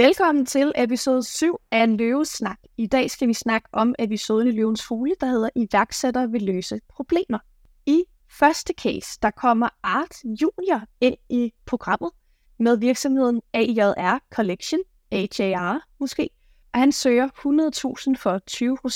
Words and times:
Velkommen 0.00 0.46
til 0.46 0.72
episode 0.76 1.22
7 1.22 1.56
af 1.70 1.84
en 1.84 1.96
løvesnak. 1.96 2.58
I 2.76 2.86
dag 2.86 3.10
skal 3.10 3.28
vi 3.28 3.34
snakke 3.34 3.68
om 3.72 3.94
episoden 3.98 4.48
i 4.48 4.50
Løvens 4.50 4.82
Fugle, 4.82 5.14
der 5.20 5.26
hedder 5.26 5.48
iværksætter 5.56 6.26
vil 6.26 6.42
løse 6.42 6.80
problemer. 6.88 7.38
I 7.86 8.04
første 8.30 8.74
case, 8.78 9.18
der 9.22 9.30
kommer 9.30 9.68
Art 9.82 10.14
Junior 10.24 10.82
ind 11.00 11.16
i 11.28 11.52
programmet 11.66 12.10
med 12.58 12.76
virksomheden 12.76 13.40
AJR 13.54 14.18
Collection, 14.30 14.80
AJR 15.12 15.86
måske, 15.98 16.30
og 16.72 16.80
han 16.80 16.92
søger 16.92 17.28
100.000 17.28 18.22
for 18.22 18.40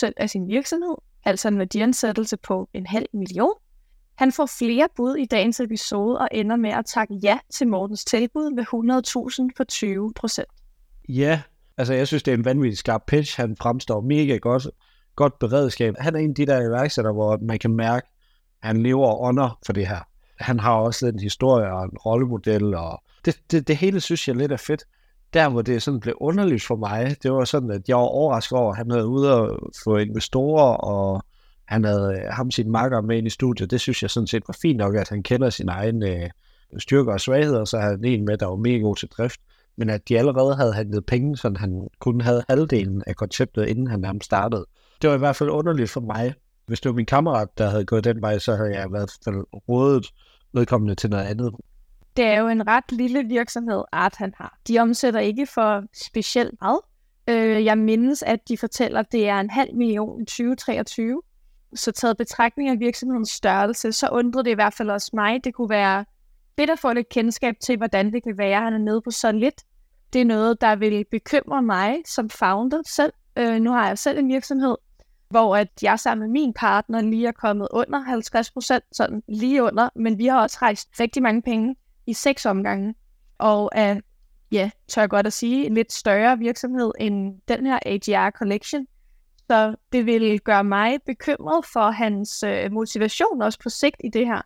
20% 0.09 0.13
af 0.17 0.31
sin 0.31 0.49
virksomhed, 0.49 0.97
altså 1.25 1.49
en 1.49 1.59
værdiansættelse 1.59 2.37
på 2.37 2.69
en 2.75 2.87
halv 2.87 3.07
million. 3.13 3.55
Han 4.15 4.33
får 4.33 4.47
flere 4.47 4.89
bud 4.97 5.17
i 5.17 5.25
dagens 5.25 5.61
episode 5.61 6.19
og 6.19 6.29
ender 6.33 6.57
med 6.57 6.71
at 6.71 6.87
takke 6.87 7.15
ja 7.15 7.39
til 7.53 7.69
Mortens 7.69 8.05
tilbud 8.05 8.51
med 8.51 8.65
100.000 8.65 9.57
for 9.57 9.65
20%. 10.43 10.64
Ja, 11.09 11.43
altså 11.77 11.95
jeg 11.95 12.07
synes, 12.07 12.23
det 12.23 12.33
er 12.33 12.37
en 12.37 12.45
vanvittig 12.45 12.79
skarp 12.79 13.03
pitch. 13.07 13.41
Han 13.41 13.57
fremstår 13.57 14.01
mega 14.01 14.37
godt, 14.37 14.67
godt 15.17 15.39
beredskab. 15.39 15.95
Han 15.99 16.15
er 16.15 16.19
en 16.19 16.31
af 16.31 16.35
de 16.35 16.47
der 16.47 16.61
iværksætter, 16.61 17.13
hvor 17.13 17.39
man 17.43 17.59
kan 17.59 17.75
mærke, 17.77 18.07
at 18.63 18.67
han 18.67 18.83
lever 18.83 19.21
under 19.21 19.59
for 19.67 19.73
det 19.73 19.87
her. 19.87 20.01
Han 20.39 20.61
har 20.61 20.75
også 20.75 21.07
en 21.07 21.19
historie 21.19 21.73
og 21.73 21.85
en 21.85 21.99
rollemodel, 22.07 22.75
og 22.75 23.03
det, 23.25 23.37
det, 23.51 23.69
det 23.69 23.77
hele 23.77 24.01
synes 24.01 24.29
jeg 24.29 24.37
lidt 24.37 24.53
er 24.53 24.57
fedt. 24.57 24.85
Der, 25.35 25.49
hvor 25.49 25.63
det 25.63 25.83
sådan 25.83 26.01
blev 26.01 26.15
underligt 26.21 26.65
for 26.65 26.77
mig, 26.77 27.17
det 27.23 27.33
var 27.33 27.45
sådan, 27.45 27.71
at 27.71 27.89
jeg 27.89 27.97
var 27.97 28.03
overrasket 28.03 28.59
over, 28.59 28.71
at 28.71 28.77
han 28.77 28.91
havde 28.91 29.07
ude 29.07 29.35
og 29.35 29.71
få 29.85 29.97
investorer, 29.97 30.77
og 30.77 31.23
han 31.67 31.85
havde 31.85 32.21
øh, 32.23 32.33
ham 32.33 32.51
sin 32.51 32.71
makker 32.71 33.01
med 33.01 33.19
ind 33.19 33.27
i 33.27 33.31
studiet. 33.31 33.71
Det 33.71 33.81
synes 33.81 34.03
jeg 34.03 34.11
sådan 34.11 34.27
set 34.27 34.43
var 34.49 34.57
fint 34.63 34.77
nok, 34.77 34.97
at 34.97 35.09
han 35.09 35.23
kender 35.23 35.51
sin 35.51 35.69
egen 35.69 36.03
øh, 36.03 36.31
styrker 36.79 37.13
og 37.13 37.21
svagheder, 37.21 37.65
så 37.65 37.79
han 37.79 38.05
en 38.05 38.25
med, 38.25 38.39
der 38.39 38.47
var 38.47 38.57
mega 38.57 38.79
god 38.79 38.97
til 38.97 39.09
drift 39.09 39.41
men 39.77 39.91
at 39.91 40.09
de 40.09 40.19
allerede 40.19 40.57
havde 40.57 40.75
handlet 40.75 41.07
penge, 41.07 41.37
så 41.37 41.55
han 41.59 41.89
kun 41.99 42.21
havde 42.21 42.45
halvdelen 42.49 43.03
af 43.07 43.17
konceptet, 43.17 43.67
inden 43.67 43.87
han 43.87 44.01
nærmest 44.01 44.25
startede. 44.25 44.67
Det 45.03 45.11
var 45.11 45.17
i 45.17 45.19
hvert 45.19 45.37
fald 45.37 45.51
underligt 45.51 45.91
for 45.91 46.01
mig. 46.01 46.35
Hvis 46.67 46.81
det 46.81 46.89
var 46.89 46.95
min 46.95 47.07
kammerat, 47.07 47.49
der 47.59 47.71
havde 47.71 47.85
gået 47.85 48.05
den 48.05 48.23
vej, 48.23 48.39
så 48.39 48.57
havde 48.57 48.75
jeg 48.75 48.87
i 48.87 48.91
hvert 48.91 49.17
fald 49.25 49.37
rådet 49.69 50.07
vedkommende 50.53 50.95
til 50.95 51.11
noget 51.11 51.25
andet. 51.25 51.55
Det 52.17 52.25
er 52.25 52.41
jo 52.41 52.49
en 52.49 52.67
ret 52.67 52.93
lille 52.93 53.25
virksomhed, 53.25 53.83
Art 53.93 54.15
han 54.17 54.35
har. 54.37 54.59
De 54.69 54.79
omsætter 54.79 55.21
ikke 55.21 55.47
for 55.47 55.83
specielt 56.07 56.55
meget. 56.61 56.81
Øh, 57.29 57.65
jeg 57.65 57.79
mindes, 57.79 58.23
at 58.23 58.49
de 58.49 58.59
fortæller, 58.59 59.01
at 59.01 59.13
det 59.13 59.29
er 59.29 59.41
en 59.41 59.51
halv 59.51 59.75
million 59.75 60.23
i 60.23 60.25
2023. 60.25 61.23
Så 61.75 61.93
taget 61.93 62.17
betragtning 62.17 62.69
af 62.71 62.81
virksomhedens 62.81 63.31
størrelse, 63.31 63.93
så 63.93 64.09
undrede 64.09 64.45
det 64.45 64.51
i 64.51 64.55
hvert 64.55 64.75
fald 64.75 64.91
også 64.91 65.11
mig. 65.15 65.45
Det 65.45 65.55
kunne 65.55 65.71
være 65.71 66.05
det 66.59 66.71
at 66.71 66.79
få 66.79 66.93
lidt 66.93 67.09
kendskab 67.09 67.55
til, 67.61 67.77
hvordan 67.77 68.13
det 68.13 68.23
kan 68.23 68.39
være, 68.39 68.57
at 68.57 68.63
han 68.63 68.73
er 68.75 68.79
nede 68.79 69.03
på 69.03 69.11
så 69.11 69.33
lidt. 69.33 69.63
Det 70.13 70.21
er 70.21 70.25
noget, 70.25 70.61
der 70.61 70.77
vil 70.77 71.05
bekymre 71.11 71.63
mig 71.63 72.03
som 72.07 72.31
founder 72.31 72.83
selv. 72.87 73.13
Øh, 73.37 73.61
nu 73.61 73.71
har 73.71 73.87
jeg 73.87 73.99
selv 73.99 74.19
en 74.19 74.29
virksomhed, 74.29 74.77
hvor 75.29 75.57
at 75.57 75.69
jeg 75.83 76.01
sammen 76.01 76.29
med 76.29 76.33
min 76.33 76.53
partner 76.53 77.01
lige 77.01 77.27
er 77.27 77.33
kommet 77.33 77.69
under 77.71 78.01
50 78.01 78.51
procent, 78.51 78.85
sådan 78.93 79.23
lige 79.29 79.63
under, 79.63 79.89
men 79.97 80.19
vi 80.19 80.27
har 80.27 80.41
også 80.41 80.59
rejst 80.63 80.89
rigtig 81.01 81.23
mange 81.23 81.43
penge 81.43 81.77
i 82.07 82.13
seks 82.13 82.47
omgange, 82.47 82.95
og 83.39 83.71
er, 83.73 84.01
ja, 84.53 84.71
tør 84.89 85.03
jeg 85.03 85.11
godt 85.11 85.27
at 85.27 85.33
sige, 85.33 85.67
en 85.67 85.75
lidt 85.75 85.93
større 85.93 86.39
virksomhed 86.39 86.93
end 87.01 87.41
den 87.49 87.67
her 87.67 87.79
AGR 87.87 88.31
Collection. 88.31 88.87
Så 89.51 89.75
det 89.93 90.07
vil 90.07 90.41
gøre 90.41 90.65
mig 90.65 90.99
bekymret 91.07 91.65
for 91.73 91.91
hans 91.91 92.43
øh, 92.43 92.73
motivation 92.73 93.43
også 93.43 93.59
på 93.63 93.69
sigt 93.69 93.97
i 94.05 94.09
det 94.09 94.27
her. 94.27 94.43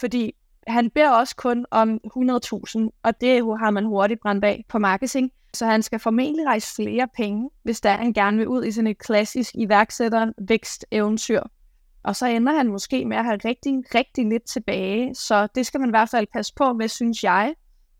Fordi 0.00 0.34
han 0.66 0.90
beder 0.90 1.10
også 1.10 1.36
kun 1.36 1.66
om 1.70 2.00
100.000, 2.06 3.00
og 3.02 3.20
det 3.20 3.58
har 3.58 3.70
man 3.70 3.84
hurtigt 3.84 4.20
brændt 4.20 4.44
af 4.44 4.64
på 4.68 4.78
marketing. 4.78 5.30
Så 5.54 5.66
han 5.66 5.82
skal 5.82 5.98
formentlig 5.98 6.46
rejse 6.46 6.74
flere 6.74 7.08
penge, 7.16 7.50
hvis 7.62 7.80
der 7.80 7.90
han 7.90 8.12
gerne 8.12 8.36
vil 8.36 8.48
ud 8.48 8.64
i 8.64 8.72
sådan 8.72 8.90
et 8.90 8.98
klassisk 8.98 9.54
iværksætter 9.54 10.32
vækst-eventyr. 10.38 11.42
Og 12.04 12.16
så 12.16 12.26
ender 12.26 12.52
han 12.52 12.68
måske 12.68 13.04
med 13.04 13.16
at 13.16 13.24
have 13.24 13.38
rigtig, 13.44 13.82
rigtig 13.94 14.28
lidt 14.28 14.42
tilbage. 14.48 15.14
Så 15.14 15.48
det 15.54 15.66
skal 15.66 15.80
man 15.80 15.88
i 15.88 15.90
hvert 15.90 16.08
fald 16.08 16.26
passe 16.32 16.52
på 16.56 16.72
med, 16.72 16.88
synes 16.88 17.24
jeg, 17.24 17.54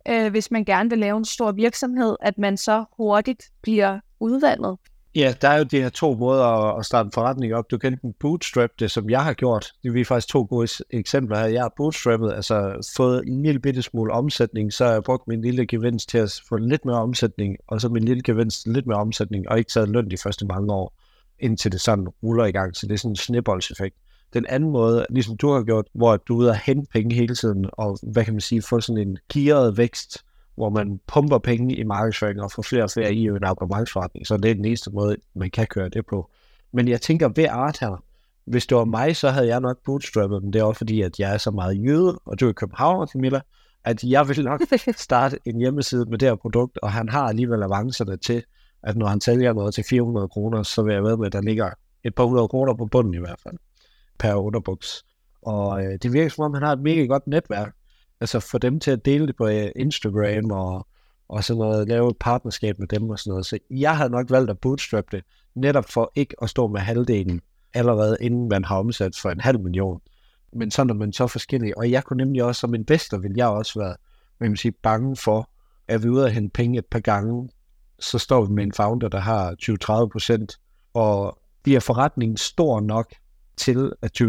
øh, 0.08 0.31
hvis 0.31 0.50
man 0.50 0.64
gerne 0.64 0.91
vil 0.91 0.98
lave 0.98 1.16
en 1.16 1.25
stor 1.25 1.53
virksomhed, 1.53 2.16
at 2.20 2.38
man 2.38 2.56
så 2.56 2.84
hurtigt 2.97 3.42
bliver 3.62 4.00
udvandet. 4.20 4.78
Ja, 5.15 5.34
der 5.41 5.49
er 5.49 5.59
jo 5.59 5.65
de 5.65 5.83
her 5.83 5.89
to 5.89 6.15
måder 6.15 6.45
at 6.78 6.87
starte 6.87 7.06
en 7.06 7.12
forretning 7.12 7.55
op. 7.55 7.71
Du 7.71 7.78
kan 7.78 7.93
enten 7.93 8.15
bootstrap 8.21 8.71
det, 8.78 8.91
som 8.91 9.11
jeg 9.11 9.25
har 9.25 9.33
gjort. 9.33 9.73
Det 9.83 10.00
er 10.00 10.05
faktisk 10.05 10.28
to 10.28 10.47
gode 10.50 10.69
eksempler 10.91 11.39
her. 11.39 11.47
Jeg 11.47 11.62
har 11.62 11.73
bootstrappet, 11.77 12.33
altså 12.33 12.89
fået 12.97 13.27
en 13.27 13.43
lille 13.43 13.61
bitte 13.61 13.83
smule 13.83 14.12
omsætning, 14.12 14.73
så 14.73 14.84
har 14.84 14.93
jeg 14.93 15.03
brugt 15.03 15.28
min 15.28 15.43
lille 15.43 15.67
gevinst 15.67 16.09
til 16.09 16.19
at 16.19 16.41
få 16.49 16.56
lidt 16.56 16.84
mere 16.84 16.97
omsætning, 16.97 17.56
og 17.69 17.81
så 17.81 17.89
min 17.89 18.05
lille 18.05 18.23
gevinst 18.23 18.67
lidt 18.67 18.87
mere 18.87 18.99
omsætning, 18.99 19.49
og 19.49 19.59
ikke 19.59 19.71
taget 19.71 19.89
løn 19.89 20.11
de 20.11 20.17
første 20.17 20.47
mange 20.47 20.73
år, 20.73 20.95
indtil 21.41 21.73
det 21.73 21.81
sådan 21.81 22.09
ruller 22.23 22.44
i 22.44 22.53
gang. 22.53 22.77
Så 22.77 22.87
det 22.87 22.94
er 22.94 22.99
sådan 22.99 23.12
en 23.12 23.17
snibboldseffekt. 23.17 23.97
Den 24.34 24.47
anden 24.47 24.71
måde, 24.71 25.06
ligesom 25.11 25.37
du 25.37 25.53
har 25.53 25.62
gjort, 25.62 25.87
hvor 25.94 26.17
du 26.17 26.34
er 26.34 26.39
ude 26.39 26.50
og 26.50 26.56
hente 26.56 26.91
penge 26.93 27.15
hele 27.15 27.34
tiden, 27.34 27.67
og 27.73 27.99
hvad 28.03 28.25
kan 28.25 28.34
man 28.34 28.41
sige, 28.41 28.62
få 28.62 28.81
sådan 28.81 29.09
en 29.09 29.19
gearet 29.33 29.77
vækst, 29.77 30.25
hvor 30.54 30.70
man 30.70 31.00
pumper 31.06 31.38
penge 31.38 31.76
i 31.76 31.82
markedsføring 31.82 32.42
og 32.42 32.52
får 32.52 32.62
flere 32.62 32.82
og 32.82 32.90
flere 32.90 33.14
i 33.14 33.26
en 33.26 33.44
abonnementsforretning. 33.44 34.26
Så 34.26 34.36
det 34.36 34.50
er 34.50 34.54
den 34.54 34.64
eneste 34.64 34.90
måde, 34.90 35.16
man 35.34 35.50
kan 35.50 35.66
køre 35.66 35.88
det 35.88 36.06
på. 36.06 36.30
Men 36.72 36.88
jeg 36.88 37.00
tænker, 37.00 37.28
ved 37.28 37.46
Art 37.50 37.78
her, 37.78 38.04
hvis 38.44 38.66
det 38.66 38.76
var 38.76 38.84
mig, 38.84 39.16
så 39.16 39.30
havde 39.30 39.46
jeg 39.46 39.60
nok 39.60 39.78
bootstrappet, 39.84 40.42
men 40.42 40.52
det 40.52 40.60
er 40.60 40.64
også 40.64 40.78
fordi, 40.78 41.02
at 41.02 41.18
jeg 41.18 41.34
er 41.34 41.38
så 41.38 41.50
meget 41.50 41.84
jøde, 41.84 42.20
og 42.24 42.40
du 42.40 42.46
er 42.46 42.50
i 42.50 42.52
København, 42.52 43.08
Camilla, 43.08 43.40
at 43.84 44.04
jeg 44.04 44.28
vil 44.28 44.44
nok 44.44 44.60
starte 44.96 45.38
en 45.44 45.58
hjemmeside 45.58 46.04
med 46.04 46.18
det 46.18 46.28
her 46.28 46.36
produkt, 46.36 46.78
og 46.82 46.92
han 46.92 47.08
har 47.08 47.22
alligevel 47.22 47.62
avancerne 47.62 48.16
til, 48.16 48.42
at 48.82 48.96
når 48.96 49.06
han 49.06 49.20
sælger 49.20 49.52
noget 49.52 49.74
til 49.74 49.84
400 49.90 50.28
kroner, 50.28 50.62
så 50.62 50.82
vil 50.82 50.94
jeg 50.94 51.02
ved 51.02 51.16
med, 51.16 51.26
at 51.26 51.32
der 51.32 51.40
ligger 51.40 51.70
et 52.04 52.14
par 52.14 52.24
hundrede 52.24 52.48
kroner 52.48 52.74
på 52.74 52.86
bunden 52.86 53.14
i 53.14 53.19
hvert 53.19 53.40
fald, 53.42 53.54
per 54.19 54.34
underbuks. 54.34 55.04
Og 55.42 55.84
øh, 55.84 55.98
det 56.02 56.12
virker 56.12 56.28
som 56.28 56.44
om, 56.44 56.54
han 56.54 56.62
har 56.62 56.72
et 56.72 56.80
mega 56.80 57.04
godt 57.04 57.26
netværk, 57.26 57.74
altså 58.22 58.41
få 58.41 58.59
dem 58.59 58.81
til 58.81 58.91
at 58.91 59.05
dele 59.05 59.27
det 59.27 59.37
på 59.37 59.49
øh, 59.49 59.71
Instagram 59.77 60.50
og, 60.50 60.87
og 61.28 61.44
sådan 61.44 61.59
noget, 61.59 61.88
lave 61.88 62.10
et 62.10 62.16
partnerskab 62.21 62.78
med 62.78 62.88
dem 62.88 63.10
og 63.10 63.19
sådan 63.19 63.31
noget. 63.31 63.47
Så 63.47 63.59
jeg 63.71 63.97
havde 63.97 64.10
nok 64.10 64.31
valgt 64.31 64.50
at 64.50 64.59
bootstrap 64.59 65.05
det, 65.12 65.25
netop 65.55 65.84
for 65.88 66.12
ikke 66.15 66.34
at 66.43 66.50
stå 66.50 66.66
med 66.66 66.81
halvdelen 66.81 67.41
allerede 67.75 68.16
inden 68.21 68.49
man 68.49 68.65
har 68.65 68.78
omsat 68.78 69.16
for 69.16 69.31
en 69.31 69.41
halv 69.41 69.61
million. 69.61 70.00
Men 70.53 70.71
sådan 70.71 70.91
er 70.91 70.94
man 70.94 71.12
så 71.12 71.27
forskellig. 71.27 71.78
Og 71.78 71.91
jeg 71.91 72.05
kunne 72.05 72.25
nemlig 72.25 72.44
også, 72.44 72.61
som 72.61 72.75
investor, 72.75 73.19
vil 73.19 73.32
jeg 73.37 73.47
også 73.47 73.78
være 73.78 73.97
hvad 74.38 74.49
man 74.49 74.56
sige, 74.56 74.72
bange 74.72 75.16
for, 75.16 75.50
at 75.88 76.03
vi 76.03 76.09
ude 76.09 76.27
at 76.27 76.32
hente 76.32 76.53
penge 76.53 76.78
et 76.78 76.87
par 76.87 77.00
gange, 77.00 77.49
så 77.99 78.19
står 78.19 78.44
vi 78.44 78.53
med 78.53 78.65
en 78.65 78.72
founder, 78.72 79.09
der 79.09 79.21
har 79.21 79.55
20-30 80.05 80.09
procent, 80.09 80.59
og 80.94 81.38
bliver 81.62 81.81
forretningen 81.81 82.37
stor 82.37 82.81
nok, 82.81 83.15
til, 83.56 83.92
at 84.02 84.22
20-30% 84.22 84.24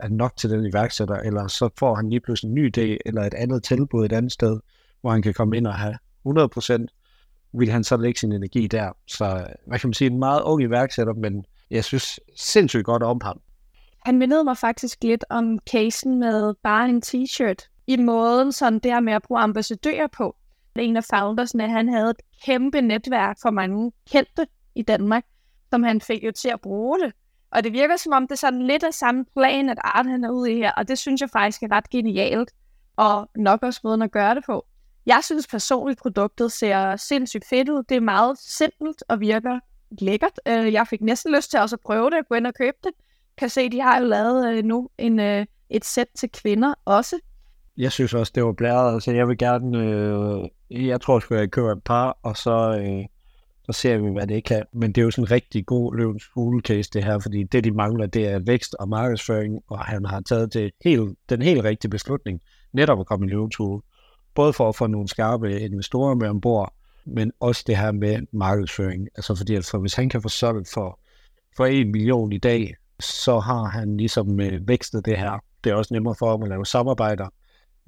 er 0.00 0.08
nok 0.08 0.36
til 0.36 0.50
den 0.50 0.66
iværksætter, 0.66 1.16
eller 1.16 1.46
så 1.46 1.68
får 1.78 1.94
han 1.94 2.10
lige 2.10 2.20
pludselig 2.20 2.48
en 2.48 2.54
ny 2.54 2.78
idé, 2.78 2.96
eller 3.06 3.22
et 3.22 3.34
andet 3.34 3.62
tilbud 3.62 4.04
et 4.04 4.12
andet 4.12 4.32
sted, 4.32 4.60
hvor 5.00 5.10
han 5.10 5.22
kan 5.22 5.34
komme 5.34 5.56
ind 5.56 5.66
og 5.66 5.74
have 5.74 5.98
100%, 6.28 6.86
vil 7.52 7.70
han 7.70 7.84
så 7.84 7.96
lægge 7.96 8.20
sin 8.20 8.32
energi 8.32 8.66
der. 8.66 8.92
Så 9.06 9.46
hvad 9.66 9.78
kan 9.78 9.88
man 9.88 9.94
sige, 9.94 10.10
en 10.10 10.18
meget 10.18 10.42
ung 10.42 10.62
iværksætter, 10.62 11.14
men 11.14 11.44
jeg 11.70 11.84
synes 11.84 12.20
sindssygt 12.36 12.84
godt 12.84 13.02
om 13.02 13.20
ham. 13.22 13.40
Han 14.06 14.18
mindede 14.18 14.44
mig 14.44 14.56
faktisk 14.56 15.04
lidt 15.04 15.24
om 15.30 15.58
casen 15.70 16.20
med 16.20 16.54
bare 16.62 16.88
en 16.88 17.02
t-shirt, 17.06 17.84
i 17.86 17.96
måden 17.96 18.52
sådan 18.52 18.78
der 18.78 19.00
med 19.00 19.12
at 19.12 19.22
bruge 19.22 19.40
ambassadører 19.40 20.06
på. 20.16 20.36
En 20.76 20.96
af 20.96 21.04
foundersne, 21.04 21.70
han 21.70 21.88
havde 21.88 22.10
et 22.10 22.16
kæmpe 22.44 22.80
netværk 22.80 23.36
for 23.42 23.50
mange 23.50 23.92
kendte 24.10 24.46
i 24.74 24.82
Danmark, 24.82 25.24
som 25.70 25.82
han 25.82 26.00
fik 26.00 26.24
jo 26.24 26.32
til 26.32 26.48
at 26.48 26.60
bruge 26.60 26.98
det 26.98 27.12
og 27.50 27.64
det 27.64 27.72
virker 27.72 27.96
som 27.96 28.12
om, 28.12 28.22
det 28.22 28.32
er 28.32 28.36
sådan 28.36 28.62
lidt 28.62 28.84
af 28.84 28.94
samme 28.94 29.24
plan, 29.36 29.68
at 29.68 29.78
Art 29.84 30.06
han 30.06 30.24
er 30.24 30.30
ude 30.30 30.52
i 30.52 30.56
her, 30.56 30.72
og 30.72 30.88
det 30.88 30.98
synes 30.98 31.20
jeg 31.20 31.30
faktisk 31.30 31.62
er 31.62 31.72
ret 31.72 31.90
genialt, 31.90 32.50
og 32.96 33.30
nok 33.36 33.62
også 33.62 33.80
måden 33.84 34.02
at 34.02 34.10
gøre 34.10 34.34
det 34.34 34.44
på. 34.46 34.66
Jeg 35.06 35.20
synes 35.22 35.46
personligt, 35.46 36.00
produktet 36.00 36.52
ser 36.52 36.96
sindssygt 36.96 37.44
fedt 37.48 37.68
ud. 37.68 37.82
Det 37.82 37.96
er 37.96 38.00
meget 38.00 38.38
simpelt 38.38 39.04
og 39.08 39.20
virker 39.20 39.60
lækkert. 39.90 40.40
Øh, 40.48 40.72
jeg 40.72 40.86
fik 40.86 41.00
næsten 41.00 41.34
lyst 41.34 41.50
til 41.50 41.60
også 41.60 41.76
at 41.76 41.80
prøve 41.80 42.10
det 42.10 42.16
at 42.16 42.28
gå 42.28 42.34
ind 42.34 42.46
og 42.46 42.54
købe 42.54 42.76
det. 42.84 42.92
Kan 43.38 43.48
se, 43.48 43.68
de 43.68 43.80
har 43.80 43.98
jo 44.00 44.04
lavet 44.04 44.48
øh, 44.48 44.64
nu 44.64 44.88
en, 44.98 45.20
øh, 45.20 45.46
et 45.70 45.84
sæt 45.84 46.06
til 46.18 46.30
kvinder 46.30 46.74
også. 46.84 47.18
Jeg 47.76 47.92
synes 47.92 48.14
også, 48.14 48.32
det 48.34 48.44
var 48.44 48.52
blæret. 48.52 48.94
Altså, 48.94 49.12
jeg 49.12 49.28
vil 49.28 49.38
gerne... 49.38 49.78
Øh, 49.78 50.86
jeg 50.88 51.00
tror 51.00 51.18
sgu, 51.18 51.34
jeg 51.34 51.50
køber 51.50 51.72
et 51.72 51.84
par, 51.84 52.18
og 52.22 52.36
så... 52.36 52.78
Øh 52.80 53.17
så 53.70 53.80
ser 53.80 53.98
vi, 53.98 54.10
hvad 54.10 54.26
det 54.26 54.44
kan. 54.44 54.64
Men 54.72 54.92
det 54.92 55.00
er 55.00 55.04
jo 55.04 55.10
sådan 55.10 55.24
en 55.24 55.30
rigtig 55.30 55.66
god 55.66 55.96
løvens 55.96 56.24
case, 56.66 56.90
det 56.92 57.04
her, 57.04 57.18
fordi 57.18 57.42
det, 57.42 57.64
de 57.64 57.70
mangler, 57.70 58.06
det 58.06 58.28
er 58.28 58.38
vækst 58.38 58.74
og 58.74 58.88
markedsføring, 58.88 59.62
og 59.70 59.78
han 59.78 60.04
har 60.04 60.20
taget 60.20 60.54
det 60.54 60.70
helt, 60.84 61.18
den 61.28 61.42
helt 61.42 61.64
rigtige 61.64 61.90
beslutning, 61.90 62.40
netop 62.72 63.00
at 63.00 63.06
komme 63.06 63.26
i 63.26 63.28
løvens 63.28 63.56
hule. 63.56 63.82
Både 64.34 64.52
for 64.52 64.68
at 64.68 64.76
få 64.76 64.86
nogle 64.86 65.08
skarpe 65.08 65.60
investorer 65.60 66.14
med 66.14 66.28
ombord, 66.28 66.72
men 67.06 67.32
også 67.40 67.64
det 67.66 67.76
her 67.76 67.92
med 67.92 68.20
markedsføring. 68.32 69.08
Altså 69.16 69.34
fordi, 69.34 69.54
altså, 69.54 69.78
hvis 69.78 69.94
han 69.94 70.08
kan 70.08 70.22
få 70.22 70.28
solgt 70.28 70.68
for, 70.74 71.00
for 71.56 71.66
en 71.66 71.92
million 71.92 72.32
i 72.32 72.38
dag, 72.38 72.74
så 73.00 73.38
har 73.38 73.64
han 73.64 73.96
ligesom 73.96 74.40
øh, 74.40 74.68
vækstet 74.68 75.06
det 75.06 75.18
her. 75.18 75.44
Det 75.64 75.70
er 75.70 75.74
også 75.74 75.94
nemmere 75.94 76.14
for 76.18 76.30
ham 76.30 76.42
at 76.42 76.48
lave 76.48 76.66
samarbejder 76.66 77.28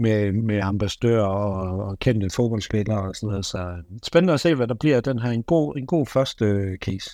med, 0.00 0.32
med 0.32 0.60
ambassadører 0.62 1.26
og, 1.26 1.78
og 1.88 1.98
kendte 1.98 2.30
fodboldspillere 2.30 3.00
og 3.00 3.16
sådan 3.16 3.28
noget. 3.28 3.46
Så 3.46 3.58
øh, 3.58 3.98
spændende 4.02 4.34
at 4.34 4.40
se, 4.40 4.54
hvad 4.54 4.66
der 4.68 4.74
bliver 4.74 5.00
den 5.00 5.18
her 5.18 5.30
en 5.30 5.42
god, 5.42 5.76
en 5.76 5.86
god 5.86 6.06
første 6.06 6.44
øh, 6.44 6.78
case. 6.78 7.10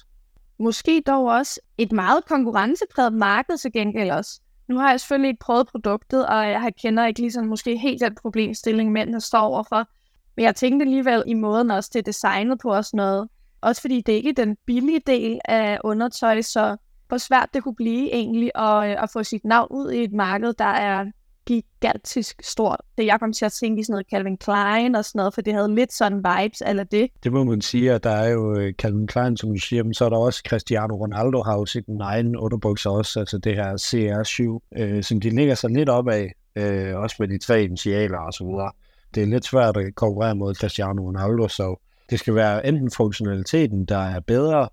Måske 0.58 1.02
dog 1.06 1.24
også 1.24 1.60
et 1.78 1.92
meget 1.92 2.24
konkurrencepræget 2.24 3.12
marked 3.12 3.58
til 3.58 3.72
gengæld 3.72 4.10
også. 4.10 4.40
Nu 4.68 4.78
har 4.78 4.90
jeg 4.90 5.00
selvfølgelig 5.00 5.28
ikke 5.28 5.40
prøvet 5.40 5.66
produktet, 5.66 6.26
og 6.26 6.50
jeg 6.50 6.72
kender 6.82 7.06
ikke 7.06 7.20
ligesom 7.20 7.46
måske 7.46 7.78
helt 7.78 8.00
den 8.00 8.14
problemstilling, 8.22 8.92
mændene 8.92 9.20
står 9.20 9.40
overfor. 9.40 9.88
Men 10.36 10.44
jeg 10.44 10.54
tænkte 10.54 10.84
alligevel 10.84 11.22
i 11.26 11.34
måden 11.34 11.70
også, 11.70 11.90
det 11.92 11.98
er 11.98 12.02
designet 12.02 12.58
på 12.62 12.74
os 12.74 12.94
noget. 12.94 13.28
Også 13.60 13.80
fordi 13.80 14.00
det 14.00 14.12
ikke 14.12 14.30
er 14.30 14.34
den 14.34 14.56
billige 14.66 15.00
del 15.06 15.40
af 15.44 15.78
undertøj, 15.84 16.42
så 16.42 16.76
hvor 17.08 17.18
svært 17.18 17.48
det 17.54 17.62
kunne 17.62 17.74
blive 17.74 18.12
egentlig 18.12 18.50
at, 18.54 18.90
øh, 18.90 19.02
at 19.02 19.10
få 19.12 19.22
sit 19.22 19.44
navn 19.44 19.68
ud 19.70 19.90
i 19.90 20.04
et 20.04 20.12
marked, 20.12 20.52
der 20.52 20.64
er 20.64 21.04
gigantisk 21.46 22.42
stort. 22.42 22.80
Det 22.98 23.06
jeg 23.06 23.20
kom 23.20 23.32
til 23.32 23.44
at 23.44 23.52
tænke 23.52 23.80
i 23.80 23.84
sådan 23.84 23.92
noget 23.92 24.06
Calvin 24.10 24.36
Klein 24.36 24.94
og 24.94 25.04
sådan 25.04 25.18
noget, 25.18 25.34
for 25.34 25.40
det 25.40 25.54
havde 25.54 25.74
lidt 25.74 25.92
sådan 25.92 26.18
vibes 26.18 26.62
eller 26.66 26.84
det. 26.84 27.08
Det 27.24 27.32
må 27.32 27.44
man 27.44 27.60
sige, 27.60 27.92
at 27.92 28.04
der 28.04 28.10
er 28.10 28.28
jo 28.28 28.58
øh, 28.58 28.72
Calvin 28.72 29.06
Klein, 29.06 29.36
som 29.36 29.50
du 29.52 29.58
siger, 29.58 29.82
men 29.82 29.94
så 29.94 30.04
er 30.04 30.08
der 30.08 30.16
også 30.16 30.42
Cristiano 30.48 30.94
Ronaldo 30.94 31.42
har 31.42 31.54
jo 31.54 31.66
sit 31.66 31.84
egen 32.00 32.36
underbukser 32.36 32.90
også, 32.90 33.20
altså 33.20 33.38
det 33.38 33.54
her 33.54 33.72
CR7, 33.72 34.78
øh, 34.82 35.02
som 35.02 35.20
de 35.20 35.30
ligger 35.30 35.54
sig 35.54 35.70
lidt 35.70 35.88
op 35.88 36.08
af, 36.08 36.32
øh, 36.56 36.96
også 36.96 37.16
med 37.18 37.28
de 37.28 37.38
tre 37.38 37.64
initialer 37.64 38.18
og 38.18 38.32
så 38.32 38.44
videre. 38.44 38.70
Det 39.14 39.22
er 39.22 39.26
lidt 39.26 39.44
svært 39.44 39.76
at 39.76 39.94
konkurrere 39.94 40.34
mod 40.34 40.54
Cristiano 40.54 41.02
Ronaldo, 41.02 41.48
så 41.48 41.80
det 42.10 42.18
skal 42.18 42.34
være 42.34 42.66
enten 42.66 42.90
funktionaliteten, 42.90 43.84
der 43.84 43.98
er 43.98 44.20
bedre, 44.20 44.68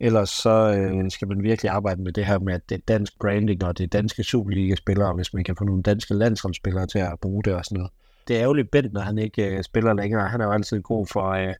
Ellers 0.00 0.30
så 0.30 0.74
øh, 0.78 1.10
skal 1.10 1.28
man 1.28 1.42
virkelig 1.42 1.70
arbejde 1.70 2.02
med 2.02 2.12
det 2.12 2.26
her 2.26 2.38
med, 2.38 2.54
at 2.54 2.68
det 2.68 2.74
er 2.74 2.82
dansk 2.88 3.18
branding 3.20 3.64
og 3.64 3.78
det 3.78 3.84
er 3.84 3.88
danske 3.88 4.24
Superliga-spillere, 4.24 5.14
hvis 5.14 5.34
man 5.34 5.44
kan 5.44 5.56
få 5.56 5.64
nogle 5.64 5.82
danske 5.82 6.14
landsholdsspillere 6.14 6.86
til 6.86 6.98
at 6.98 7.20
bruge 7.20 7.42
det 7.42 7.54
og 7.54 7.64
sådan 7.64 7.76
noget. 7.78 7.92
Det 8.28 8.36
er 8.36 8.42
ærgerligt 8.42 8.70
Bent, 8.70 8.92
når 8.92 9.00
han 9.00 9.18
ikke 9.18 9.56
øh, 9.56 9.62
spiller 9.62 9.94
længere. 9.94 10.28
Han 10.28 10.40
er 10.40 10.44
jo 10.44 10.52
altid 10.52 10.82
god 10.82 11.06
for 11.06 11.30
øh, 11.30 11.54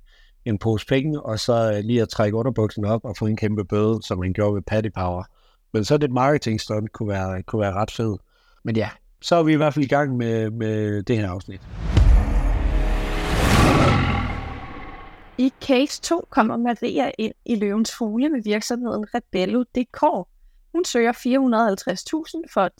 en 0.44 0.58
pose 0.58 0.86
penge, 0.86 1.22
og 1.22 1.40
så 1.40 1.72
øh, 1.72 1.84
lige 1.84 2.02
at 2.02 2.08
trække 2.08 2.36
underbuksen 2.36 2.84
op 2.84 3.04
og 3.04 3.16
få 3.16 3.26
en 3.26 3.36
kæmpe 3.36 3.64
bøde, 3.64 3.98
som 4.02 4.18
man 4.18 4.32
gjorde 4.32 4.54
ved 4.54 4.62
Paddy 4.62 4.92
Power. 4.96 5.24
Men 5.72 5.84
så 5.84 5.96
det 5.96 6.10
marketing 6.10 6.60
stunt 6.60 6.92
kunne 6.92 7.08
være, 7.08 7.42
kunne 7.42 7.60
være 7.60 7.72
ret 7.72 7.90
fed. 7.90 8.16
Men 8.64 8.76
ja, 8.76 8.88
så 9.22 9.36
er 9.36 9.42
vi 9.42 9.52
i 9.52 9.56
hvert 9.56 9.74
fald 9.74 9.84
i 9.84 9.88
gang 9.88 10.16
med, 10.16 10.50
med 10.50 11.02
det 11.02 11.16
her 11.16 11.30
afsnit. 11.30 11.60
I 15.38 15.52
case 15.60 16.02
2 16.02 16.26
kommer 16.30 16.56
Maria 16.56 17.10
ind 17.18 17.34
i 17.44 17.54
løvens 17.54 17.94
fugle 17.94 18.28
med 18.28 18.42
virksomheden 18.42 19.06
Rebello 19.14 19.64
Decor. 19.74 20.28
Hun 20.72 20.84
søger 20.84 21.12
450.000 21.12 22.52
for 22.52 22.70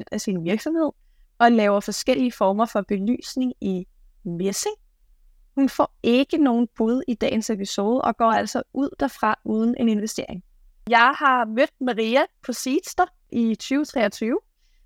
10% 0.00 0.02
af 0.12 0.20
sin 0.20 0.44
virksomhed 0.44 0.90
og 1.38 1.52
laver 1.52 1.80
forskellige 1.80 2.32
former 2.32 2.66
for 2.66 2.84
belysning 2.88 3.52
i 3.60 3.86
messing. 4.24 4.74
Hun 5.54 5.68
får 5.68 5.94
ikke 6.02 6.38
nogen 6.38 6.68
bud 6.76 7.02
i 7.08 7.14
dagens 7.14 7.50
episode 7.50 8.00
og 8.00 8.16
går 8.16 8.32
altså 8.32 8.62
ud 8.72 8.88
derfra 9.00 9.38
uden 9.44 9.74
en 9.78 9.88
investering. 9.88 10.42
Jeg 10.88 11.14
har 11.16 11.44
mødt 11.44 11.80
Maria 11.80 12.22
på 12.46 12.52
Seedster 12.52 13.06
i 13.32 13.54
2023, 13.54 14.38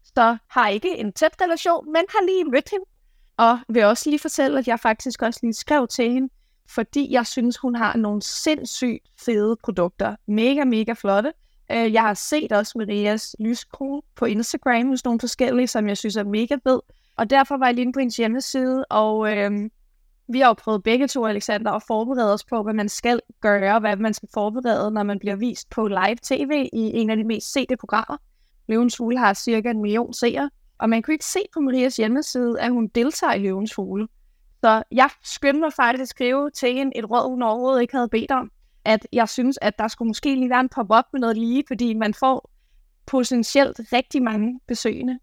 så 0.05 0.37
har 0.51 0.69
ikke 0.69 0.99
en 0.99 1.13
tæt 1.13 1.37
relation, 1.41 1.87
men 1.87 2.03
har 2.09 2.27
lige 2.27 2.45
mødt 2.45 2.71
hende. 2.71 2.85
Og 3.37 3.59
vil 3.69 3.85
også 3.85 4.11
lige 4.11 4.21
fortælle, 4.21 4.59
at 4.59 4.69
jeg 4.69 4.81
faktisk 4.81 5.23
også 5.23 5.41
lige 5.43 5.55
skrev 5.55 5.89
til 5.89 6.13
hende, 6.13 6.29
fordi 6.69 7.13
jeg 7.13 7.27
synes, 7.27 7.57
hun 7.57 7.75
har 7.75 7.97
nogle 7.97 8.23
sindssygt 8.23 9.09
fede 9.21 9.57
produkter. 9.65 10.17
Mega, 10.27 10.65
mega 10.65 10.93
flotte. 10.93 11.33
Øh, 11.73 11.93
jeg 11.93 12.03
har 12.03 12.15
set 12.15 12.53
også 12.53 12.79
Marias 12.79 13.37
lyskrone 13.39 14.03
på 14.17 14.25
Instagram 14.25 14.89
hos 14.89 15.05
nogle 15.05 15.21
forskellige, 15.21 15.67
som 15.67 15.89
jeg 15.89 15.97
synes 15.97 16.17
er 16.17 16.25
mega 16.25 16.57
fed. 16.69 16.81
Og 17.17 17.31
derfor 17.31 17.57
var 17.57 17.67
jeg 17.67 17.75
lige 17.75 17.93
på 17.93 17.99
hendes 17.99 18.17
hjemmeside, 18.17 18.85
og 18.85 19.37
øh, 19.37 19.51
vi 20.29 20.41
har 20.41 20.47
jo 20.47 20.53
prøvet 20.53 20.83
begge 20.83 21.09
to, 21.09 21.27
Alexander, 21.27 21.73
at 21.73 21.83
forberede 21.87 22.35
os 22.35 22.45
på, 22.45 22.63
hvad 22.63 22.75
man 22.75 22.89
skal 22.89 23.21
gøre, 23.41 23.81
hvad 23.81 23.97
man 23.97 24.15
skal 24.15 24.29
forberede, 24.35 24.91
når 24.91 25.03
man 25.03 25.19
bliver 25.19 25.37
vist 25.37 25.71
på 25.71 25.89
live 25.89 26.17
tv 26.23 26.69
i 26.73 26.93
en 26.95 27.11
af 27.11 27.17
de 27.17 27.25
mest 27.25 27.53
sete 27.53 27.77
programmer. 27.77 28.17
Løvens 28.69 28.97
Hule 28.97 29.19
har 29.19 29.35
cirka 29.35 29.71
en 29.71 29.83
million 29.83 30.13
seere, 30.13 30.51
og 30.79 30.89
man 30.89 31.03
kunne 31.03 31.15
ikke 31.15 31.25
se 31.25 31.39
på 31.55 31.61
Marias 31.61 31.97
hjemmeside, 31.97 32.61
at 32.61 32.71
hun 32.71 32.87
deltager 32.87 33.33
i 33.33 33.39
Løvens 33.39 33.75
Hule. 33.75 34.09
Så 34.65 34.83
jeg 34.93 35.11
skyndte 35.25 35.61
mig 35.61 35.73
faktisk 35.73 36.03
at 36.03 36.09
skrive 36.09 36.51
til 36.51 36.75
hende 36.75 36.93
et 36.97 37.11
råd, 37.11 37.31
hun 37.31 37.43
overhovedet 37.43 37.83
ikke 37.83 37.97
havde 37.97 38.09
bedt 38.09 38.31
om, 38.31 38.51
at 38.85 39.07
jeg 39.13 39.29
synes, 39.29 39.59
at 39.63 39.79
der 39.79 39.89
skulle 39.89 40.07
måske 40.07 40.35
lige 40.35 40.51
være 40.51 40.61
en 40.61 40.69
pop-up 40.69 41.05
med 41.13 41.21
noget 41.21 41.37
lige, 41.37 41.65
fordi 41.67 41.95
man 41.95 42.15
får 42.15 42.51
potentielt 43.07 43.81
rigtig 43.93 44.23
mange 44.23 44.61
besøgende. 44.69 45.19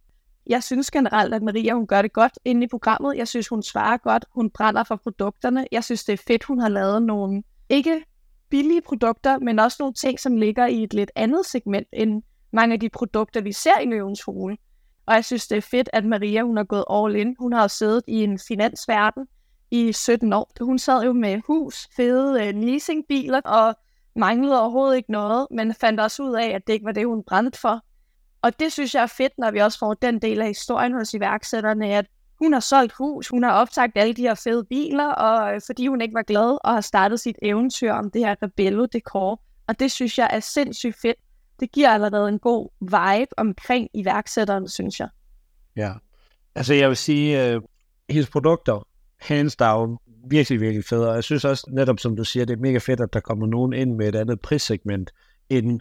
Jeg 0.48 0.64
synes 0.64 0.92
generelt, 0.92 1.34
at 1.34 1.44
Maria 1.44 1.74
hun 1.74 1.88
gør 1.88 2.02
det 2.02 2.14
godt 2.14 2.40
inde 2.46 2.64
i 2.64 2.68
programmet. 2.68 3.18
Jeg 3.18 3.28
synes, 3.28 3.48
hun 3.48 3.64
svarer 3.64 3.98
godt. 3.98 4.26
Hun 4.32 4.50
brænder 4.50 4.84
for 4.84 4.96
produkterne. 4.96 5.68
Jeg 5.72 5.84
synes, 5.84 6.04
det 6.04 6.14
er 6.14 6.24
fedt, 6.28 6.44
hun 6.44 6.60
har 6.60 6.70
lavet 6.70 7.02
nogle 7.04 7.44
ikke 7.70 8.04
billige 8.50 8.82
produkter, 8.82 9.40
men 9.40 9.60
også 9.60 9.78
nogle 9.80 9.94
ting, 9.94 10.20
som 10.20 10.36
ligger 10.36 10.66
i 10.66 10.84
et 10.84 10.94
lidt 10.94 11.12
andet 11.16 11.46
segment 11.46 11.88
end 11.94 12.24
mange 12.52 12.74
af 12.74 12.80
de 12.80 12.90
produkter, 12.90 13.42
vi 13.42 13.52
ser 13.52 13.80
i 13.80 13.86
Løvens 13.86 14.24
Hule. 14.24 14.58
Og 15.06 15.16
jeg 15.16 15.26
synes, 15.26 15.48
det 15.48 15.58
er 15.58 15.62
fedt, 15.62 15.90
at 15.94 16.06
Maria 16.06 16.42
hun 16.42 16.58
har 16.58 16.64
gået 16.64 16.86
all 16.90 17.16
in. 17.16 17.36
Hun 17.40 17.54
har 17.54 17.62
jo 17.62 17.68
siddet 17.68 18.04
i 18.08 18.24
en 18.24 18.40
finansverden 18.40 19.28
i 19.72 19.92
17 19.92 20.34
år. 20.34 20.52
Hun 20.62 20.80
sad 20.80 21.04
jo 21.04 21.14
med 21.14 21.42
hus, 21.48 21.88
fede 21.96 22.32
uh, 22.32 22.62
leasingbiler 22.62 23.42
og 23.42 23.76
manglede 24.16 24.62
overhovedet 24.62 24.98
ikke 24.98 25.12
noget, 25.12 25.48
men 25.52 25.74
fandt 25.74 26.00
også 26.00 26.24
ud 26.24 26.36
af, 26.36 26.48
at 26.48 26.68
det 26.68 26.74
ikke 26.74 26.86
var 26.86 26.92
det, 26.92 27.08
hun 27.08 27.24
brændte 27.24 27.60
for. 27.60 27.82
Og 28.42 28.60
det 28.60 28.72
synes 28.72 28.96
jeg 28.96 29.04
er 29.04 29.08
fedt, 29.08 29.34
når 29.38 29.52
vi 29.52 29.60
også 29.60 29.80
får 29.80 29.94
den 29.94 30.20
del 30.20 30.42
af 30.42 30.48
historien 30.48 30.94
hos 30.94 31.14
iværksætterne, 31.14 31.88
at 31.88 32.06
hun 32.40 32.54
har 32.54 32.60
solgt 32.60 32.94
hus, 32.94 33.28
hun 33.28 33.44
har 33.44 33.52
optaget 33.52 33.92
alle 33.96 34.14
de 34.14 34.22
her 34.22 34.36
fede 34.36 34.64
biler, 34.64 35.08
og 35.08 35.56
øh, 35.56 35.62
fordi 35.66 35.88
hun 35.88 36.02
ikke 36.02 36.14
var 36.14 36.24
glad 36.24 36.58
og 36.64 36.74
har 36.74 36.82
startet 36.82 37.20
sit 37.20 37.36
eventyr 37.42 37.92
om 37.92 38.12
det 38.12 38.26
her 38.26 38.36
rebello 38.44 38.86
dekor. 38.86 39.42
Og 39.68 39.80
det 39.80 39.92
synes 39.92 40.18
jeg 40.18 40.30
er 40.32 40.40
sindssygt 40.40 40.96
fedt, 41.02 41.18
det 41.60 41.72
giver 41.72 41.90
allerede 41.90 42.30
en 42.30 42.40
god 42.40 42.70
vibe 42.82 43.40
omkring 43.40 43.90
iværksætteren, 43.94 44.68
synes 44.68 45.00
jeg. 45.00 45.10
Ja, 45.76 45.94
altså 46.56 46.74
jeg 46.74 46.90
vil 46.90 46.98
sige, 46.98 47.56
uh, 47.56 47.64
hendes 48.10 48.30
produkter, 48.30 48.88
hands 49.20 49.56
down, 49.56 49.98
virkelig, 50.30 50.62
virkelig 50.62 50.86
fede. 50.86 51.10
Og 51.10 51.16
jeg 51.16 51.24
synes 51.24 51.46
også, 51.46 51.70
netop 51.72 52.00
som 52.00 52.16
du 52.16 52.24
siger, 52.24 52.46
det 52.46 52.54
er 52.54 52.62
mega 52.62 52.78
fedt, 52.78 53.00
at 53.00 53.14
der 53.14 53.20
kommer 53.20 53.48
nogen 53.48 53.74
ind 53.74 53.96
med 53.96 54.08
et 54.08 54.16
andet 54.16 54.40
prissegment, 54.40 55.12
end 55.50 55.80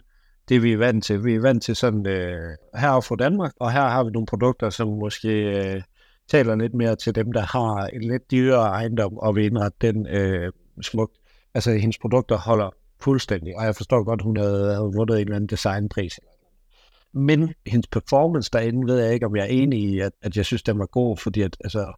det 0.49 0.63
vi 0.63 0.73
er 0.73 0.77
vant 0.77 1.03
til. 1.03 1.23
Vi 1.23 1.35
er 1.35 1.41
vant 1.41 1.63
til 1.63 1.75
sådan 1.75 2.07
øh, 2.07 2.57
her 2.75 3.01
fra 3.01 3.15
Danmark, 3.15 3.51
og 3.59 3.71
her 3.71 3.81
har 3.81 4.03
vi 4.03 4.11
nogle 4.11 4.25
produkter, 4.25 4.69
som 4.69 4.87
måske 4.87 5.29
øh, 5.29 5.81
taler 6.27 6.55
lidt 6.55 6.73
mere 6.73 6.95
til 6.95 7.15
dem, 7.15 7.31
der 7.31 7.41
har 7.41 7.87
en 7.87 8.03
lidt 8.03 8.31
dyrere 8.31 8.67
ejendom, 8.67 9.17
og 9.17 9.35
vil 9.35 9.45
indrette 9.45 9.77
den 9.81 10.07
øh, 10.07 10.51
smukt. 10.81 11.17
Altså 11.53 11.71
hendes 11.71 11.97
produkter 11.97 12.37
holder 12.37 12.69
fuldstændig, 13.03 13.57
og 13.57 13.65
jeg 13.65 13.75
forstår 13.75 14.03
godt, 14.03 14.21
hun 14.21 14.37
havde, 14.37 14.73
havde 14.75 14.91
vundet 14.95 15.15
en 15.15 15.21
eller 15.21 15.35
anden 15.35 15.47
designpris. 15.47 16.19
Men 17.13 17.53
hendes 17.65 17.87
performance 17.87 18.49
derinde, 18.53 18.87
ved 18.87 18.99
jeg 18.99 19.13
ikke, 19.13 19.25
om 19.25 19.35
jeg 19.35 19.43
er 19.43 19.49
enig 19.49 19.79
i, 19.79 19.99
at, 19.99 20.11
at 20.21 20.37
jeg 20.37 20.45
synes, 20.45 20.63
den 20.63 20.79
var 20.79 20.85
god, 20.85 21.17
fordi 21.17 21.41
at, 21.41 21.57
altså, 21.63 21.93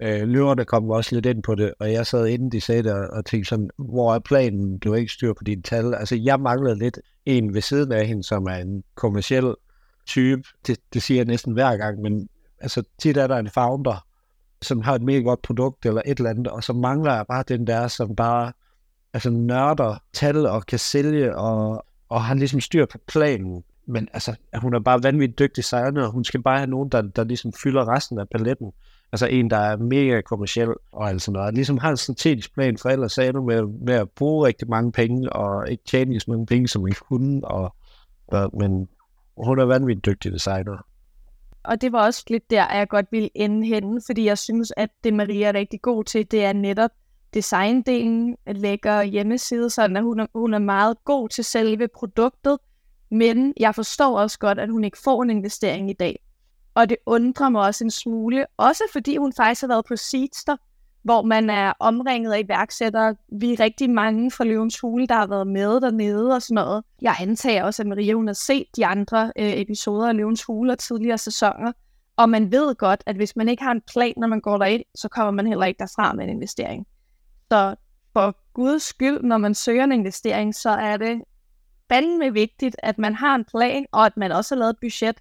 øh, 0.00 0.28
løverne 0.28 0.64
kom 0.64 0.90
også 0.90 1.14
lidt 1.14 1.26
ind 1.26 1.42
på 1.42 1.54
det, 1.54 1.74
og 1.80 1.92
jeg 1.92 2.06
sad 2.06 2.26
inden 2.26 2.52
de 2.52 2.60
sagde 2.60 2.82
det, 2.82 2.92
og 2.92 3.24
tænkte 3.24 3.48
sådan, 3.48 3.70
hvor 3.78 4.14
er 4.14 4.18
planen? 4.18 4.78
Du 4.78 4.90
har 4.90 4.96
ikke 4.96 5.12
styr 5.12 5.32
på 5.32 5.44
dine 5.44 5.62
tal. 5.62 5.94
Altså, 5.94 6.16
jeg 6.16 6.40
manglede 6.40 6.78
lidt 6.78 6.98
en 7.26 7.54
ved 7.54 7.62
siden 7.62 7.92
af 7.92 8.06
hende, 8.06 8.22
som 8.24 8.44
er 8.44 8.56
en 8.56 8.84
kommersiel 8.94 9.54
type. 10.06 10.42
Det, 10.66 10.78
det 10.92 11.02
siger 11.02 11.18
jeg 11.18 11.26
næsten 11.26 11.52
hver 11.52 11.76
gang, 11.76 12.00
men 12.00 12.28
altså, 12.60 12.82
tit 12.98 13.16
er 13.16 13.26
der 13.26 13.36
en 13.36 13.50
founder, 13.50 14.06
som 14.62 14.80
har 14.80 14.94
et 14.94 15.02
mega 15.02 15.18
godt 15.20 15.42
produkt 15.42 15.86
eller 15.86 16.02
et 16.06 16.18
eller 16.18 16.30
andet, 16.30 16.46
og 16.46 16.64
så 16.64 16.72
mangler 16.72 17.14
jeg 17.14 17.26
bare 17.28 17.44
den 17.48 17.66
der, 17.66 17.88
som 17.88 18.16
bare 18.16 18.52
altså 19.14 19.30
nørder 19.30 19.96
tal 20.12 20.46
og 20.46 20.66
kan 20.66 20.78
sælge, 20.78 21.36
og, 21.36 21.84
og 22.08 22.24
han 22.24 22.38
ligesom 22.38 22.60
styr 22.60 22.86
på 22.86 22.98
planen. 23.06 23.64
Men 23.86 24.08
altså, 24.12 24.36
hun 24.54 24.74
er 24.74 24.80
bare 24.80 25.02
vanvittigt 25.02 25.38
dygtig 25.38 25.56
designer, 25.56 26.06
og 26.06 26.12
hun 26.12 26.24
skal 26.24 26.42
bare 26.42 26.58
have 26.58 26.70
nogen, 26.70 26.88
der, 26.88 27.02
der 27.02 27.24
ligesom 27.24 27.52
fylder 27.52 27.88
resten 27.88 28.18
af 28.18 28.28
paletten. 28.28 28.72
Altså 29.12 29.26
en, 29.26 29.50
der 29.50 29.56
er 29.56 29.76
mega 29.76 30.20
kommersiel 30.20 30.68
og 30.92 31.08
alt 31.08 31.22
sådan 31.22 31.38
noget. 31.38 31.54
Ligesom 31.54 31.78
har 31.78 31.90
en 31.90 31.96
strategisk 31.96 32.54
plan, 32.54 32.78
for 32.78 32.88
ellers 32.88 33.18
er 33.18 33.32
du 33.32 33.42
med, 33.42 33.62
med 33.62 33.94
at 33.94 34.10
bruge 34.10 34.46
rigtig 34.46 34.68
mange 34.68 34.92
penge, 34.92 35.32
og 35.32 35.70
ikke 35.70 35.84
tjene 35.84 36.20
så 36.20 36.30
mange 36.30 36.46
penge, 36.46 36.68
som 36.68 36.82
man 36.82 36.92
kunne. 37.08 37.44
Og, 37.44 37.74
og, 38.26 38.50
men 38.58 38.88
hun 39.36 39.58
er 39.58 39.64
vanvittigt 39.64 40.06
dygtig 40.06 40.32
designer. 40.32 40.86
Og 41.62 41.80
det 41.80 41.92
var 41.92 42.04
også 42.04 42.24
lidt 42.30 42.50
der, 42.50 42.76
jeg 42.76 42.88
godt 42.88 43.06
ville 43.10 43.30
ende 43.34 43.66
henne, 43.66 44.00
fordi 44.06 44.24
jeg 44.24 44.38
synes, 44.38 44.72
at 44.76 44.88
det 45.04 45.14
Maria 45.14 45.48
er 45.48 45.54
rigtig 45.54 45.82
god 45.82 46.04
til, 46.04 46.30
det 46.30 46.44
er 46.44 46.52
netop 46.52 46.90
designdelen, 47.34 48.36
lægger 48.46 49.02
hjemmeside, 49.02 49.70
sådan 49.70 49.96
at 49.96 50.02
hun 50.02 50.20
er, 50.20 50.26
hun 50.34 50.54
er 50.54 50.58
meget 50.58 51.04
god 51.04 51.28
til 51.28 51.44
selve 51.44 51.88
produktet, 51.88 52.58
men 53.10 53.54
jeg 53.60 53.74
forstår 53.74 54.18
også 54.18 54.38
godt, 54.38 54.58
at 54.58 54.70
hun 54.70 54.84
ikke 54.84 54.98
får 55.04 55.22
en 55.22 55.30
investering 55.30 55.90
i 55.90 55.92
dag. 55.92 56.24
Og 56.74 56.88
det 56.88 56.96
undrer 57.06 57.48
mig 57.48 57.62
også 57.62 57.84
en 57.84 57.90
smule, 57.90 58.46
også 58.56 58.82
fordi 58.92 59.16
hun 59.16 59.32
faktisk 59.36 59.60
har 59.60 59.68
været 59.68 59.84
på 59.88 59.96
Seedster, 59.96 60.56
hvor 61.02 61.22
man 61.22 61.50
er 61.50 61.72
omringet 61.80 62.32
af 62.32 62.40
iværksættere. 62.40 63.16
Vi 63.32 63.52
er 63.52 63.60
rigtig 63.60 63.90
mange 63.90 64.30
fra 64.30 64.44
Løvens 64.44 64.80
Hule, 64.80 65.06
der 65.06 65.14
har 65.14 65.26
været 65.26 65.46
med 65.46 65.80
dernede 65.80 66.34
og 66.34 66.42
sådan 66.42 66.54
noget. 66.54 66.84
Jeg 67.02 67.14
antager 67.20 67.64
også, 67.64 67.82
at 67.82 67.86
Maria 67.86 68.12
hun 68.14 68.26
har 68.26 68.34
set 68.34 68.66
de 68.76 68.86
andre 68.86 69.32
øh, 69.38 69.52
episoder 69.60 70.08
af 70.08 70.16
Løvens 70.16 70.44
Hule 70.44 70.72
og 70.72 70.78
tidligere 70.78 71.18
sæsoner, 71.18 71.72
Og 72.16 72.30
man 72.30 72.52
ved 72.52 72.74
godt, 72.74 73.02
at 73.06 73.16
hvis 73.16 73.36
man 73.36 73.48
ikke 73.48 73.62
har 73.62 73.72
en 73.72 73.82
plan, 73.92 74.14
når 74.16 74.26
man 74.26 74.40
går 74.40 74.58
derind, 74.58 74.82
så 74.94 75.08
kommer 75.08 75.30
man 75.30 75.46
heller 75.46 75.66
ikke 75.66 75.78
derfra 75.78 76.12
med 76.12 76.24
en 76.24 76.30
investering. 76.30 76.86
Så 77.52 77.74
for 78.12 78.52
guds 78.52 78.82
skyld, 78.82 79.22
når 79.22 79.38
man 79.38 79.54
søger 79.54 79.84
en 79.84 79.92
investering, 79.92 80.54
så 80.54 80.70
er 80.70 80.96
det 80.96 81.22
fandme 81.88 82.32
vigtigt, 82.32 82.76
at 82.78 82.98
man 82.98 83.14
har 83.14 83.34
en 83.34 83.44
plan, 83.44 83.86
og 83.92 84.06
at 84.06 84.16
man 84.16 84.32
også 84.32 84.54
har 84.54 84.58
lavet 84.58 84.70
et 84.70 84.80
budget. 84.80 85.20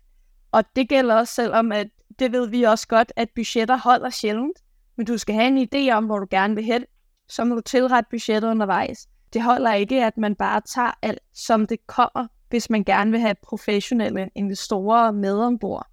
Og 0.52 0.64
det 0.76 0.90
gælder 0.90 1.16
også 1.16 1.34
selvom, 1.34 1.72
at 1.72 1.88
det 2.20 2.32
ved 2.32 2.48
vi 2.50 2.64
også 2.64 2.88
godt, 2.88 3.14
at 3.16 3.30
budgetter 3.36 3.78
holder 3.78 4.10
sjældent. 4.10 4.58
Men 4.96 5.06
du 5.06 5.18
skal 5.18 5.36
have 5.36 5.48
en 5.48 5.68
idé 5.74 5.92
om, 5.92 6.06
hvor 6.06 6.20
du 6.20 6.28
gerne 6.30 6.56
vil 6.56 6.64
hen. 6.64 6.86
Så 7.30 7.46
må 7.46 7.56
du 7.56 7.62
tilrette 7.62 8.10
budgettet 8.10 8.50
undervejs. 8.50 9.08
Det 9.34 9.42
holder 9.44 9.74
ikke, 9.74 10.06
at 10.06 10.18
man 10.18 10.36
bare 10.36 10.62
tager 10.62 10.92
alt, 11.02 11.20
som 11.34 11.68
det 11.68 11.88
kommer, 11.88 12.28
hvis 12.50 12.70
man 12.70 12.84
gerne 12.84 13.12
vil 13.12 13.20
have 13.20 13.36
professionelle 13.44 14.30
investorer 14.36 15.12
med 15.12 15.40
ombord. 15.40 15.88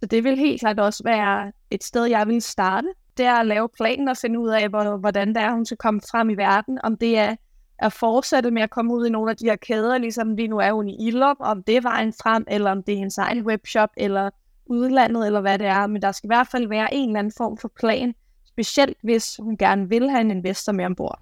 Så 0.00 0.06
det 0.06 0.24
vil 0.24 0.38
helt 0.38 0.60
klart 0.60 0.80
også 0.80 1.02
være 1.04 1.52
et 1.70 1.84
sted, 1.84 2.04
jeg 2.04 2.28
vil 2.28 2.42
starte. 2.42 2.88
Det 3.20 3.28
er 3.28 3.34
at 3.34 3.46
lave 3.46 3.68
planen 3.68 4.08
og 4.08 4.16
finde 4.16 4.40
ud 4.40 4.48
af, 4.48 4.68
hvordan 4.98 5.28
det 5.28 5.36
er, 5.36 5.52
hun 5.52 5.66
skal 5.66 5.76
komme 5.76 6.00
frem 6.10 6.30
i 6.30 6.34
verden. 6.34 6.78
Om 6.84 6.96
det 6.96 7.18
er 7.18 7.36
at 7.78 7.92
fortsætte 7.92 8.50
med 8.50 8.62
at 8.62 8.70
komme 8.70 8.94
ud 8.94 9.06
i 9.06 9.10
nogle 9.10 9.30
af 9.30 9.36
de 9.36 9.44
her 9.44 9.56
kæder, 9.56 9.98
ligesom 9.98 10.36
lige 10.36 10.48
nu 10.48 10.58
er 10.58 10.72
hun 10.72 10.88
i 10.88 11.06
Ilop, 11.06 11.36
om 11.40 11.62
det 11.62 11.76
er 11.76 11.80
vejen 11.80 12.12
frem, 12.22 12.44
eller 12.48 12.70
om 12.70 12.82
det 12.82 12.92
er 12.92 12.98
hendes 12.98 13.18
egen 13.18 13.46
webshop, 13.46 13.88
eller 13.96 14.30
udlandet, 14.66 15.26
eller 15.26 15.40
hvad 15.40 15.58
det 15.58 15.66
er. 15.66 15.86
Men 15.86 16.02
der 16.02 16.12
skal 16.12 16.26
i 16.26 16.32
hvert 16.32 16.48
fald 16.48 16.68
være 16.68 16.94
en 16.94 17.08
eller 17.08 17.18
anden 17.18 17.32
form 17.36 17.56
for 17.56 17.70
plan, 17.76 18.14
specielt 18.46 18.98
hvis 19.02 19.40
hun 19.42 19.56
gerne 19.56 19.88
vil 19.88 20.10
have 20.10 20.20
en 20.20 20.30
investor 20.30 20.72
med 20.72 20.84
ombord. 20.84 21.20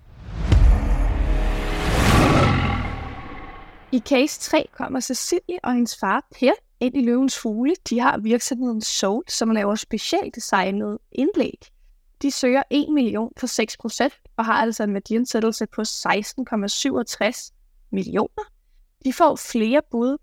I 3.92 3.98
case 3.98 4.40
3 4.40 4.68
kommer 4.76 5.00
Cecilie 5.00 5.58
og 5.62 5.72
hendes 5.72 5.96
far 6.00 6.26
Per 6.40 6.52
ind 6.80 6.96
i 6.96 7.04
Løvens 7.04 7.38
Fugle. 7.38 7.74
De 7.90 8.00
har 8.00 8.18
virksomheden 8.18 8.80
Soul, 8.80 9.22
som 9.28 9.50
laver 9.50 9.74
specialdesignet 9.74 10.98
indlæg. 11.12 11.77
De 12.22 12.30
søger 12.30 12.62
1 12.70 12.88
million 12.92 13.32
for 13.36 13.46
6 13.46 13.76
procent 13.76 14.12
og 14.36 14.44
har 14.44 14.52
altså 14.52 14.82
en 14.82 14.94
værdiansættelse 14.94 15.66
på 15.66 15.82
16,67 15.82 17.50
millioner. 17.90 18.52
De 19.04 19.12
får 19.12 19.36
flere 19.36 19.82
bud 19.90 20.16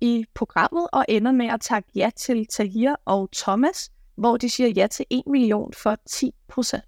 i 0.00 0.24
programmet 0.34 0.86
og 0.92 1.04
ender 1.08 1.32
med 1.32 1.46
at 1.46 1.60
takke 1.60 1.88
ja 1.94 2.10
til 2.16 2.46
Tahir 2.46 2.94
og 3.04 3.28
Thomas, 3.36 3.90
hvor 4.16 4.36
de 4.36 4.50
siger 4.50 4.68
ja 4.68 4.86
til 4.86 5.04
1 5.10 5.22
million 5.26 5.72
for 5.82 5.96
10 6.10 6.30
procent. 6.48 6.84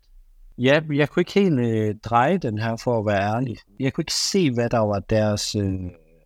Ja, 0.58 0.80
jeg 0.92 1.08
kunne 1.08 1.20
ikke 1.20 1.34
helt 1.34 1.60
øh, 1.60 1.94
dreje 2.04 2.38
den 2.38 2.58
her 2.58 2.76
for 2.76 2.98
at 2.98 3.06
være 3.06 3.36
ærlig. 3.36 3.56
Jeg 3.80 3.92
kunne 3.92 4.02
ikke 4.02 4.14
se, 4.14 4.50
hvad 4.50 4.70
der 4.70 4.78
var 4.78 5.00
deres 5.00 5.54
øh, 5.54 5.74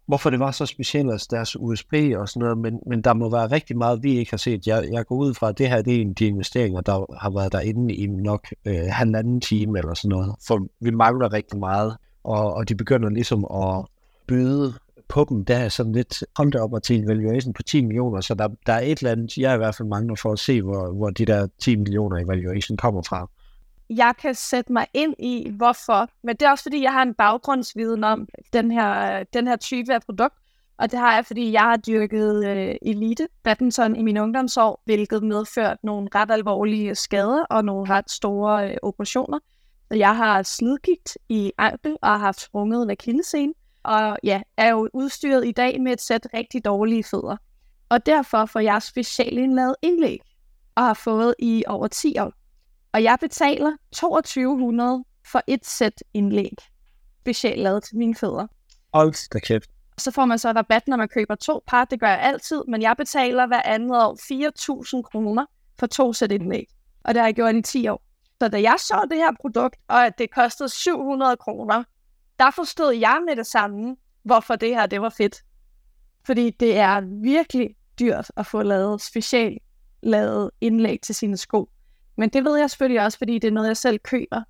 hvorfor 0.06 0.30
det 0.30 0.40
var 0.40 0.50
så 0.50 0.66
specielt, 0.66 1.10
altså 1.10 1.28
deres 1.30 1.56
USB 1.56 1.94
og 2.16 2.28
sådan 2.28 2.40
noget, 2.40 2.58
men, 2.58 2.78
men 2.86 3.02
der 3.02 3.14
må 3.14 3.30
være 3.30 3.46
rigtig 3.46 3.78
meget, 3.78 4.02
vi 4.02 4.18
ikke 4.18 4.30
har 4.30 4.36
set. 4.36 4.66
Jeg, 4.66 4.88
jeg 4.92 5.06
går 5.06 5.16
ud 5.16 5.34
fra, 5.34 5.48
at 5.48 5.58
det 5.58 5.68
her 5.68 5.82
det 5.82 5.96
er 5.96 6.00
en 6.00 6.08
af 6.08 6.14
de 6.14 6.26
investeringer, 6.26 6.80
der 6.80 7.18
har 7.20 7.30
været 7.30 7.52
derinde 7.52 7.94
i 7.94 8.06
nok 8.06 8.46
øh, 8.64 8.82
halvanden 8.90 9.40
time 9.40 9.78
eller 9.78 9.94
sådan 9.94 10.08
noget, 10.08 10.34
for 10.46 10.66
vi 10.80 10.90
mangler 10.90 11.32
rigtig 11.32 11.58
meget, 11.58 11.96
og, 12.24 12.54
og 12.54 12.68
de 12.68 12.74
begynder 12.74 13.08
ligesom 13.08 13.44
at 13.44 13.84
byde 14.26 14.74
på 15.08 15.26
dem, 15.28 15.44
der 15.44 15.56
er 15.56 15.68
sådan 15.68 15.92
lidt, 15.92 16.24
hold 16.36 16.54
op 16.54 16.72
og 16.72 16.82
til 16.82 16.96
en 16.96 17.08
valuation 17.08 17.52
på 17.52 17.62
10 17.62 17.82
millioner, 17.82 18.20
så 18.20 18.34
der, 18.34 18.48
der 18.66 18.72
er 18.72 18.80
et 18.80 18.98
eller 18.98 19.10
andet, 19.10 19.38
jeg 19.38 19.54
i 19.54 19.56
hvert 19.56 19.74
fald 19.74 19.88
mangler 19.88 20.14
for 20.14 20.32
at 20.32 20.38
se, 20.38 20.62
hvor, 20.62 20.92
hvor 20.92 21.10
de 21.10 21.24
der 21.24 21.46
10 21.58 21.76
millioner 21.76 22.18
i 22.18 22.26
valuation 22.26 22.76
kommer 22.76 23.02
fra 23.02 23.28
jeg 23.90 24.14
kan 24.18 24.34
sætte 24.34 24.72
mig 24.72 24.86
ind 24.94 25.14
i, 25.18 25.50
hvorfor. 25.50 26.08
Men 26.22 26.36
det 26.36 26.46
er 26.46 26.50
også, 26.50 26.62
fordi 26.62 26.82
jeg 26.82 26.92
har 26.92 27.02
en 27.02 27.14
baggrundsviden 27.14 28.04
om 28.04 28.28
den 28.52 28.70
her, 28.70 29.22
den 29.32 29.46
her 29.46 29.56
type 29.56 29.94
af 29.94 30.02
produkt. 30.02 30.34
Og 30.78 30.90
det 30.90 30.98
har 30.98 31.14
jeg, 31.14 31.26
fordi 31.26 31.52
jeg 31.52 31.62
har 31.62 31.76
dyrket 31.76 32.46
øh, 32.46 32.74
elite 32.82 33.28
badminton 33.42 33.96
i 33.96 34.02
min 34.02 34.18
ungdomsår, 34.18 34.82
hvilket 34.84 35.22
medført 35.22 35.76
nogle 35.82 36.08
ret 36.14 36.30
alvorlige 36.30 36.94
skader 36.94 37.44
og 37.50 37.64
nogle 37.64 37.90
ret 37.90 38.10
store 38.10 38.70
øh, 38.70 38.76
operationer. 38.82 39.38
Så 39.88 39.98
jeg 39.98 40.16
har 40.16 40.42
slidgigt 40.42 41.18
i 41.28 41.52
ankel 41.58 41.96
og 42.02 42.08
har 42.08 42.18
haft 42.18 42.40
sprunget 42.40 42.82
en 42.82 42.90
akillescene. 42.90 43.52
Og 43.82 44.18
ja, 44.24 44.42
er 44.56 44.70
jo 44.70 44.88
udstyret 44.92 45.46
i 45.46 45.52
dag 45.52 45.80
med 45.80 45.92
et 45.92 46.00
sæt 46.00 46.26
rigtig 46.34 46.64
dårlige 46.64 47.04
fødder. 47.04 47.36
Og 47.88 48.06
derfor 48.06 48.46
får 48.46 48.60
jeg 48.60 48.82
specialindlaget 48.82 49.76
indlæg, 49.82 50.20
og 50.74 50.82
har 50.82 50.94
fået 50.94 51.34
i 51.38 51.64
over 51.66 51.86
10 51.86 52.18
år. 52.18 52.32
Og 52.92 53.02
jeg 53.02 53.18
betaler 53.20 53.72
2200 53.92 55.04
for 55.32 55.42
et 55.46 55.66
sæt 55.66 56.02
indlæg, 56.14 56.52
specielt 57.20 57.60
lavet 57.62 57.84
til 57.84 57.96
mine 57.96 58.14
fødder. 58.14 58.46
Hold 58.94 59.30
da 59.32 59.38
kæft. 59.38 59.70
Så 59.98 60.10
får 60.10 60.24
man 60.24 60.38
så 60.38 60.52
rabat, 60.52 60.88
når 60.88 60.96
man 60.96 61.08
køber 61.08 61.34
to 61.34 61.62
par. 61.66 61.84
Det 61.84 62.00
gør 62.00 62.08
jeg 62.08 62.20
altid, 62.20 62.62
men 62.68 62.82
jeg 62.82 62.94
betaler 62.96 63.46
hver 63.46 63.62
andet 63.64 64.02
år 64.02 64.14
4.000 64.96 65.02
kroner 65.02 65.46
for 65.78 65.86
to 65.86 66.12
sæt 66.12 66.32
indlæg. 66.32 66.66
Og 67.04 67.14
det 67.14 67.20
har 67.20 67.26
jeg 67.26 67.34
gjort 67.34 67.54
i 67.54 67.62
10 67.62 67.88
år. 67.88 68.02
Så 68.42 68.48
da 68.48 68.62
jeg 68.62 68.74
så 68.78 69.06
det 69.10 69.18
her 69.18 69.32
produkt, 69.40 69.76
og 69.88 70.06
at 70.06 70.18
det 70.18 70.34
kostede 70.34 70.68
700 70.68 71.36
kroner, 71.36 71.84
der 72.38 72.50
forstod 72.50 72.92
jeg 72.92 73.22
med 73.28 73.36
det 73.36 73.46
samme, 73.46 73.96
hvorfor 74.22 74.56
det 74.56 74.68
her 74.68 74.86
det 74.86 75.00
var 75.00 75.08
fedt. 75.08 75.42
Fordi 76.26 76.50
det 76.50 76.78
er 76.78 77.00
virkelig 77.22 77.76
dyrt 78.00 78.30
at 78.36 78.46
få 78.46 78.62
lavet 78.62 79.00
specielt 79.02 79.58
lavet 80.02 80.50
indlæg 80.60 81.00
til 81.02 81.14
sine 81.14 81.36
sko. 81.36 81.68
Men 82.16 82.28
det 82.28 82.44
ved 82.44 82.58
jeg 82.58 82.70
selvfølgelig 82.70 83.04
også, 83.04 83.18
fordi 83.18 83.38
det 83.38 83.48
er 83.48 83.52
noget, 83.52 83.68
jeg 83.68 83.76
selv 83.76 83.98
køber. 83.98 84.42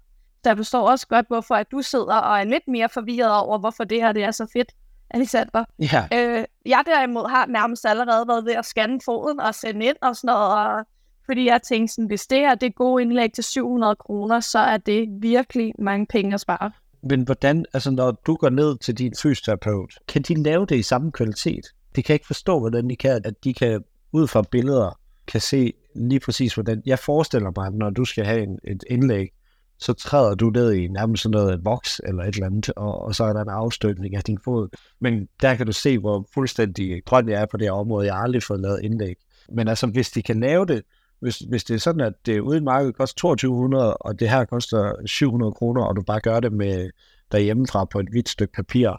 Så 0.43 0.51
jeg 0.51 0.57
forstår 0.57 0.91
også 0.91 1.07
godt, 1.07 1.27
hvorfor 1.27 1.55
at 1.55 1.71
du 1.71 1.83
sidder 1.83 2.15
og 2.15 2.39
er 2.41 2.45
lidt 2.45 2.69
mere 2.69 2.89
forvirret 2.89 3.37
over, 3.37 3.59
hvorfor 3.59 3.85
det 3.85 4.01
her 4.01 4.13
det 4.13 4.25
er 4.25 4.31
så 4.31 4.47
fedt, 4.53 4.73
Alisander. 5.11 5.65
Ja. 5.79 6.07
Øh, 6.15 6.45
jeg 6.67 6.83
derimod 6.87 7.31
har 7.31 7.47
nærmest 7.47 7.87
allerede 7.87 8.29
været 8.29 8.45
ved 8.45 8.53
at 8.53 8.65
scanne 8.65 9.01
foden 9.05 9.41
og 9.41 9.55
sende 9.55 9.87
ind 9.87 9.97
og 10.03 10.17
sådan 10.17 10.35
noget, 10.35 10.53
og 10.53 10.87
fordi 11.27 11.47
jeg 11.47 11.63
tænkte 11.63 11.95
sådan, 11.95 12.07
hvis 12.07 12.27
det 12.27 12.39
her 12.39 12.55
det 12.55 12.67
er 12.67 12.71
gode 12.71 13.03
indlæg 13.03 13.33
til 13.33 13.45
700 13.45 13.97
kroner, 13.97 14.41
så 14.41 14.59
er 14.59 14.77
det 14.77 15.09
virkelig 15.21 15.73
mange 15.79 16.07
penge 16.07 16.35
at 16.35 16.41
spare. 16.41 16.71
Men 17.03 17.23
hvordan, 17.23 17.65
altså 17.75 17.91
når 17.91 18.11
du 18.11 18.35
går 18.35 18.49
ned 18.49 18.79
til 18.79 18.99
din 18.99 19.13
fysioterapeut, 19.23 19.95
kan 20.09 20.23
de 20.23 20.43
lave 20.43 20.67
det 20.67 20.77
i 20.77 20.83
samme 20.83 21.13
kvalitet? 21.13 21.67
De 21.97 22.03
kan 22.03 22.15
ikke 22.15 22.27
forstå, 22.27 22.59
hvordan 22.59 22.91
de 22.91 22.97
kan, 22.97 23.23
at 23.25 23.45
de 23.45 23.55
kan 23.55 23.85
ud 24.13 24.27
fra 24.27 24.43
billeder 24.51 24.99
kan 25.27 25.41
se 25.41 25.73
lige 25.95 26.21
præcis, 26.21 26.55
hvordan 26.55 26.83
jeg 26.87 26.99
forestiller 26.99 27.51
mig, 27.57 27.67
at 27.67 27.75
når 27.75 27.91
du 27.91 28.05
skal 28.05 28.25
have 28.25 28.43
en, 28.43 28.59
et 28.65 28.85
indlæg, 28.91 29.33
så 29.79 29.93
træder 29.93 30.35
du 30.35 30.51
ned 30.51 30.73
i 30.73 30.89
nærmest 30.89 31.23
sådan 31.23 31.33
noget 31.33 31.65
voks 31.65 32.01
eller 32.05 32.23
et 32.25 32.35
eller 32.35 32.47
andet, 32.47 32.71
og, 32.77 33.03
og 33.03 33.15
så 33.15 33.25
er 33.25 33.33
der 33.33 33.43
en 33.43 33.49
afstøbning 33.49 34.17
af 34.17 34.23
din 34.23 34.39
fod. 34.45 34.69
Men 35.01 35.29
der 35.41 35.55
kan 35.55 35.67
du 35.67 35.73
se, 35.73 35.99
hvor 35.99 36.27
fuldstændig 36.35 37.03
grøn 37.05 37.29
jeg 37.29 37.43
er 37.43 37.47
på 37.47 37.57
det 37.57 37.67
her 37.67 37.73
område. 37.73 38.07
Jeg 38.07 38.15
har 38.15 38.23
aldrig 38.23 38.43
fået 38.43 38.61
lavet 38.61 38.81
indlæg. 38.83 39.17
Men 39.53 39.69
altså, 39.69 39.87
hvis 39.87 40.11
de 40.11 40.23
kan 40.23 40.41
lave 40.41 40.67
det, 40.67 40.83
hvis, 41.21 41.39
hvis 41.39 41.65
det 41.65 41.75
er 41.75 41.79
sådan, 41.79 42.01
at 42.01 42.13
det 42.27 42.41
uden 42.41 42.65
markedet 42.65 42.97
koster 42.97 43.19
2200, 43.21 43.97
og 43.97 44.21
det 44.21 44.31
her 44.31 44.45
koster 44.45 44.93
700 45.07 45.53
kroner, 45.53 45.83
og 45.83 45.97
du 45.97 46.03
bare 46.03 46.21
gør 46.21 46.41
det 46.41 46.53
med 46.53 46.91
derhjemmefra 47.33 47.85
på 47.85 48.01
et 48.01 48.09
hvidt 48.11 48.29
stykke 48.29 48.53
papir, 48.53 48.91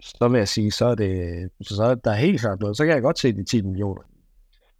så 0.00 0.28
vil 0.28 0.38
jeg 0.38 0.48
sige, 0.48 0.70
så 0.70 0.86
er 0.86 0.94
det, 0.94 1.50
så 1.60 1.82
er 1.82 1.94
der 1.94 2.12
helt 2.12 2.40
klart 2.40 2.60
noget. 2.60 2.76
Så 2.76 2.84
kan 2.84 2.94
jeg 2.94 3.02
godt 3.02 3.18
se 3.18 3.32
de 3.32 3.44
10 3.44 3.62
millioner. 3.62 4.02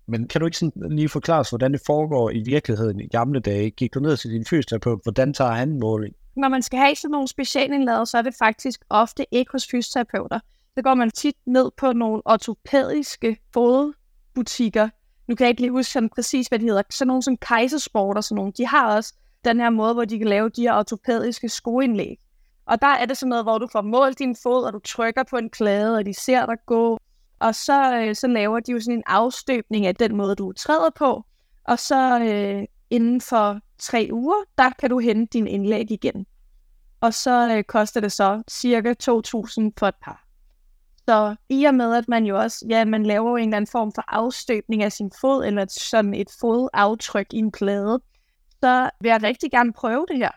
Men 0.08 0.28
kan 0.28 0.40
du 0.40 0.46
ikke 0.46 0.58
sådan 0.58 0.72
lige 0.90 1.08
forklare 1.08 1.40
os, 1.40 1.48
hvordan 1.48 1.72
det 1.72 1.80
foregår 1.86 2.30
i 2.30 2.38
virkeligheden 2.40 3.00
i 3.00 3.06
gamle 3.06 3.40
dage? 3.40 3.70
Gik 3.70 3.94
du 3.94 4.00
ned 4.00 4.16
til 4.16 4.30
din 4.30 4.44
fysioterapeut, 4.44 5.00
hvordan 5.02 5.32
tager 5.34 5.50
han 5.50 5.78
måling? 5.78 6.14
Når 6.36 6.48
man 6.48 6.62
skal 6.62 6.78
have 6.78 6.94
sådan 6.94 7.10
nogle 7.10 7.28
specialindlader, 7.28 8.04
så 8.04 8.18
er 8.18 8.22
det 8.22 8.34
faktisk 8.34 8.80
ofte 8.90 9.26
ikke 9.30 9.52
hos 9.52 9.66
fysioterapeuter. 9.66 10.40
Så 10.74 10.82
går 10.82 10.94
man 10.94 11.10
tit 11.10 11.36
ned 11.46 11.70
på 11.76 11.92
nogle 11.92 12.22
ortopædiske 12.24 13.36
fodbutikker. 13.54 14.88
Nu 15.28 15.34
kan 15.34 15.44
jeg 15.44 15.50
ikke 15.50 15.60
lige 15.60 15.70
huske 15.70 15.92
sådan 15.92 16.08
præcis, 16.08 16.46
hvad 16.46 16.58
de 16.58 16.64
hedder. 16.64 16.82
Sådan 16.90 17.08
nogle 17.08 17.22
som 17.22 17.36
Kaisersport 17.36 18.16
og 18.16 18.24
sådan 18.24 18.36
nogle. 18.36 18.52
De 18.52 18.66
har 18.66 18.96
også 18.96 19.14
den 19.44 19.60
her 19.60 19.70
måde, 19.70 19.94
hvor 19.94 20.04
de 20.04 20.18
kan 20.18 20.28
lave 20.28 20.48
de 20.48 20.62
her 20.62 20.74
ortopædiske 20.74 21.48
skoindlæg. 21.48 22.18
Og 22.66 22.80
der 22.80 22.86
er 22.86 23.06
det 23.06 23.16
sådan 23.16 23.28
noget, 23.28 23.44
hvor 23.44 23.58
du 23.58 23.68
får 23.72 23.82
målt 23.82 24.18
din 24.18 24.36
fod, 24.42 24.64
og 24.64 24.72
du 24.72 24.78
trykker 24.78 25.22
på 25.30 25.36
en 25.36 25.50
klade, 25.50 25.96
og 25.96 26.06
de 26.06 26.14
ser 26.14 26.46
dig 26.46 26.56
gå. 26.66 26.98
Og 27.40 27.54
så, 27.54 27.94
øh, 27.96 28.14
så 28.14 28.26
laver 28.26 28.60
de 28.60 28.72
jo 28.72 28.80
sådan 28.80 28.94
en 28.94 29.02
afstøbning 29.06 29.86
af 29.86 29.94
den 29.94 30.16
måde, 30.16 30.34
du 30.34 30.52
træder 30.52 30.90
på. 30.96 31.24
Og 31.64 31.78
så 31.78 32.20
øh, 32.20 32.64
inden 32.90 33.20
for 33.20 33.60
tre 33.78 34.08
uger, 34.12 34.44
der 34.58 34.70
kan 34.78 34.90
du 34.90 34.98
hente 34.98 35.38
din 35.38 35.46
indlæg 35.46 35.90
igen. 35.90 36.26
Og 37.00 37.14
så 37.14 37.56
øh, 37.56 37.64
koster 37.64 38.00
det 38.00 38.12
så 38.12 38.42
cirka 38.50 38.94
2.000 39.02 39.70
for 39.78 39.86
et 39.86 39.94
par. 40.02 40.24
Så 41.08 41.36
i 41.48 41.64
og 41.64 41.74
med, 41.74 41.94
at 41.94 42.08
man 42.08 42.24
jo 42.24 42.38
også, 42.38 42.66
ja, 42.68 42.84
man 42.84 43.06
laver 43.06 43.30
jo 43.30 43.36
en 43.36 43.48
eller 43.48 43.56
anden 43.56 43.70
form 43.70 43.92
for 43.92 44.04
afstøbning 44.08 44.82
af 44.82 44.92
sin 44.92 45.10
fod, 45.20 45.44
eller 45.44 45.66
sådan 45.68 46.14
et 46.14 46.28
fodaftryk 46.40 47.26
i 47.32 47.38
en 47.38 47.52
plade, 47.52 48.00
så 48.62 48.90
vil 49.00 49.08
jeg 49.08 49.22
rigtig 49.22 49.50
gerne 49.50 49.72
prøve 49.72 50.06
det 50.08 50.16
her. 50.16 50.30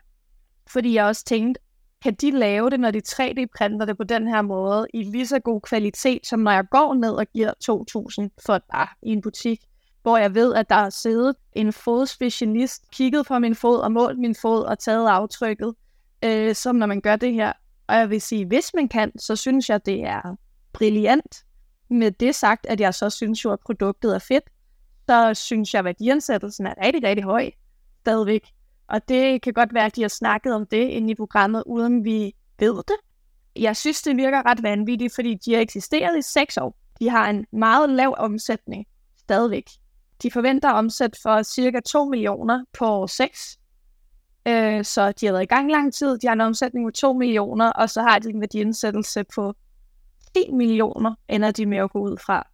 Fordi 0.68 0.94
jeg 0.94 1.06
også 1.06 1.26
tænkte, 1.26 1.62
kan 2.04 2.14
de 2.14 2.32
lave 2.32 2.70
det, 2.70 2.80
når 2.80 2.92
de 2.92 3.02
3D-printer 3.08 3.86
det 3.86 3.98
på 3.98 4.04
den 4.04 4.28
her 4.28 4.42
måde, 4.42 4.88
i 4.94 5.04
lige 5.04 5.28
så 5.28 5.40
god 5.40 5.62
kvalitet, 5.62 6.28
som 6.28 6.40
når 6.40 6.52
jeg 6.52 6.66
går 6.72 6.94
ned 6.94 7.12
og 7.12 7.28
giver 7.28 7.54
2.000 8.24 8.30
for 8.46 8.54
et 8.54 8.64
par 8.74 8.98
i 9.02 9.10
en 9.10 9.22
butik, 9.22 9.62
hvor 10.02 10.18
jeg 10.18 10.36
ved, 10.36 10.54
at 10.54 10.70
der 10.70 10.76
har 10.76 10.90
siddet 10.90 11.36
en 11.54 11.74
fodspecialist, 11.74 12.92
kigget 12.92 13.26
på 13.26 13.40
min 13.40 13.56
fod 13.56 13.80
og 13.80 13.92
målt 13.92 14.20
min 14.20 14.36
fod 14.36 14.64
og 14.64 14.80
taget 14.80 15.10
aftrykket, 15.10 15.76
øh, 16.24 16.56
som 16.56 16.76
når 16.76 16.86
man 16.86 17.02
gør 17.02 17.16
det 17.16 17.34
her. 17.34 17.54
Og 17.88 17.96
jeg 17.96 18.10
vil 18.10 18.22
sige, 18.22 18.46
hvis 18.46 18.74
man 18.74 18.88
kan, 18.88 19.20
så 19.20 19.36
synes 19.36 19.70
jeg, 19.70 19.86
det 19.86 20.04
er 20.04 20.36
brilliant. 20.74 21.46
Med 21.90 22.12
det 22.12 22.36
sagt, 22.36 22.66
at 22.66 22.80
jeg 22.80 22.94
så 22.94 23.10
synes 23.10 23.46
jo, 23.46 23.52
at 23.52 23.60
produktet 23.60 24.16
er 24.16 24.20
fedt, 24.20 24.44
så 25.10 25.34
synes 25.34 25.74
jeg, 25.74 25.80
at 25.80 25.86
værdiansættelsen 25.86 26.66
er 26.66 26.74
rigtig, 26.86 27.04
rigtig 27.04 27.24
høj 27.24 27.52
stadigvæk. 28.00 28.48
Og 28.92 29.10
det 29.10 29.42
kan 29.42 29.54
godt 29.54 29.74
være, 29.74 29.86
at 29.86 29.96
de 29.96 30.02
har 30.02 30.10
snakket 30.10 30.54
om 30.54 30.66
det 30.66 30.88
inde 30.88 31.12
i 31.12 31.16
programmet, 31.16 31.64
uden 31.66 32.06
vi 32.06 32.36
ved 32.60 32.76
det. 32.76 32.96
Jeg 33.56 33.78
synes, 33.78 34.02
det 34.02 34.18
virker 34.18 34.46
ret 34.46 34.64
vanvittigt, 34.64 35.16
fordi 35.16 35.36
de 35.36 35.54
har 35.54 35.62
eksisteret 35.62 36.18
i 36.18 36.22
seks 36.22 36.58
år. 36.58 36.78
De 37.00 37.10
har 37.10 37.30
en 37.30 37.46
meget 37.52 37.90
lav 37.90 38.16
omsætning 38.18 38.86
stadigvæk. 39.18 39.70
De 40.24 40.32
forventer 40.32 40.72
omsæt 40.72 41.18
for 41.24 41.44
cirka 41.44 41.80
2 41.80 42.06
millioner 42.06 42.66
på 42.74 42.86
år 42.86 43.08
6. 43.08 43.58
Øh, 44.48 44.86
så 44.86 45.12
de 45.12 45.26
har 45.26 45.34
været 45.34 45.44
i 45.44 45.46
gang 45.46 45.72
lang 45.72 45.94
tid. 45.94 46.18
De 46.18 46.28
har 46.28 46.34
en 46.34 46.42
omsætning 46.42 46.88
på 46.88 46.92
2 46.92 47.14
millioner, 47.14 47.72
og 47.72 47.90
så 47.90 48.02
har 48.02 48.20
de 48.20 48.30
en 48.30 48.42
værdiansættelse 48.42 49.24
på 49.36 49.54
10 50.36 50.52
millioner, 50.52 51.16
ender 51.30 51.52
de 51.52 51.66
med 51.66 51.78
at 51.78 51.92
gå 51.92 52.00
ud 52.00 52.18
fra. 52.18 52.48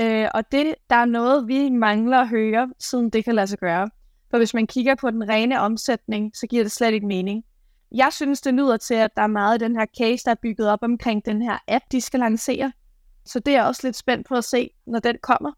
Øh, 0.00 0.28
og 0.34 0.52
det, 0.52 0.74
der 0.90 0.96
er 0.96 1.04
noget, 1.04 1.48
vi 1.48 1.70
mangler 1.70 2.18
at 2.18 2.28
høre, 2.28 2.72
siden 2.78 3.10
det 3.10 3.24
kan 3.24 3.34
lade 3.34 3.46
sig 3.46 3.58
gøre. 3.58 3.90
For 4.30 4.38
hvis 4.38 4.54
man 4.54 4.66
kigger 4.66 4.94
på 4.94 5.10
den 5.10 5.28
rene 5.28 5.60
omsætning, 5.60 6.36
så 6.36 6.46
giver 6.46 6.62
det 6.62 6.72
slet 6.72 6.94
ikke 6.94 7.06
mening. 7.06 7.44
Jeg 7.92 8.12
synes, 8.12 8.40
det 8.40 8.54
lyder 8.54 8.76
til, 8.76 8.94
at 8.94 9.16
der 9.16 9.22
er 9.22 9.26
meget 9.26 9.52
af 9.52 9.58
den 9.58 9.76
her 9.76 9.86
case, 9.98 10.24
der 10.24 10.30
er 10.30 10.34
bygget 10.42 10.68
op 10.68 10.82
omkring 10.82 11.24
den 11.24 11.42
her 11.42 11.58
app, 11.68 11.84
de 11.92 12.00
skal 12.00 12.20
lancere. 12.20 12.72
Så 13.24 13.40
det 13.40 13.54
er 13.54 13.58
jeg 13.58 13.66
også 13.66 13.86
lidt 13.86 13.96
spændt 13.96 14.28
på 14.28 14.34
at 14.34 14.44
se, 14.44 14.70
når 14.86 14.98
den 14.98 15.16
kommer. 15.22 15.52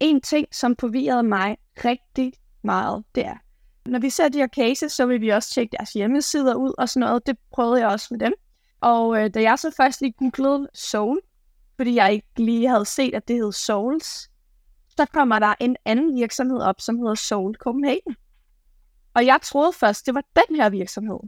En 0.00 0.20
ting, 0.20 0.46
som 0.52 0.76
forvirrede 0.80 1.22
mig 1.22 1.56
rigtig 1.84 2.32
meget, 2.62 3.04
det 3.14 3.26
er, 3.26 3.36
når 3.86 3.98
vi 3.98 4.10
ser 4.10 4.28
de 4.28 4.38
her 4.38 4.48
cases, 4.48 4.92
så 4.92 5.06
vil 5.06 5.20
vi 5.20 5.28
også 5.28 5.50
tjekke 5.50 5.76
deres 5.78 5.92
hjemmesider 5.92 6.54
ud 6.54 6.72
og 6.78 6.88
sådan 6.88 7.06
noget. 7.06 7.26
Det 7.26 7.38
prøvede 7.52 7.80
jeg 7.80 7.88
også 7.88 8.06
med 8.10 8.20
dem. 8.20 8.32
Og 8.80 9.22
øh, 9.22 9.30
da 9.34 9.42
jeg 9.42 9.58
så 9.58 9.74
først 9.76 10.00
lige 10.00 10.12
googlede 10.12 10.68
Soul, 10.74 11.20
fordi 11.76 11.94
jeg 11.94 12.12
ikke 12.12 12.28
lige 12.36 12.68
havde 12.68 12.84
set, 12.84 13.14
at 13.14 13.28
det 13.28 13.36
hed 13.36 13.52
Souls, 13.52 14.30
så 14.96 15.06
kommer 15.12 15.38
der 15.38 15.54
en 15.60 15.76
anden 15.84 16.16
virksomhed 16.16 16.58
op, 16.58 16.80
som 16.80 16.98
hedder 16.98 17.14
Soul 17.14 17.54
Copenhagen. 17.54 18.16
Og 19.14 19.26
jeg 19.26 19.38
troede 19.42 19.72
først, 19.72 20.06
det 20.06 20.14
var 20.14 20.22
den 20.36 20.56
her 20.56 20.70
virksomhed, 20.70 21.18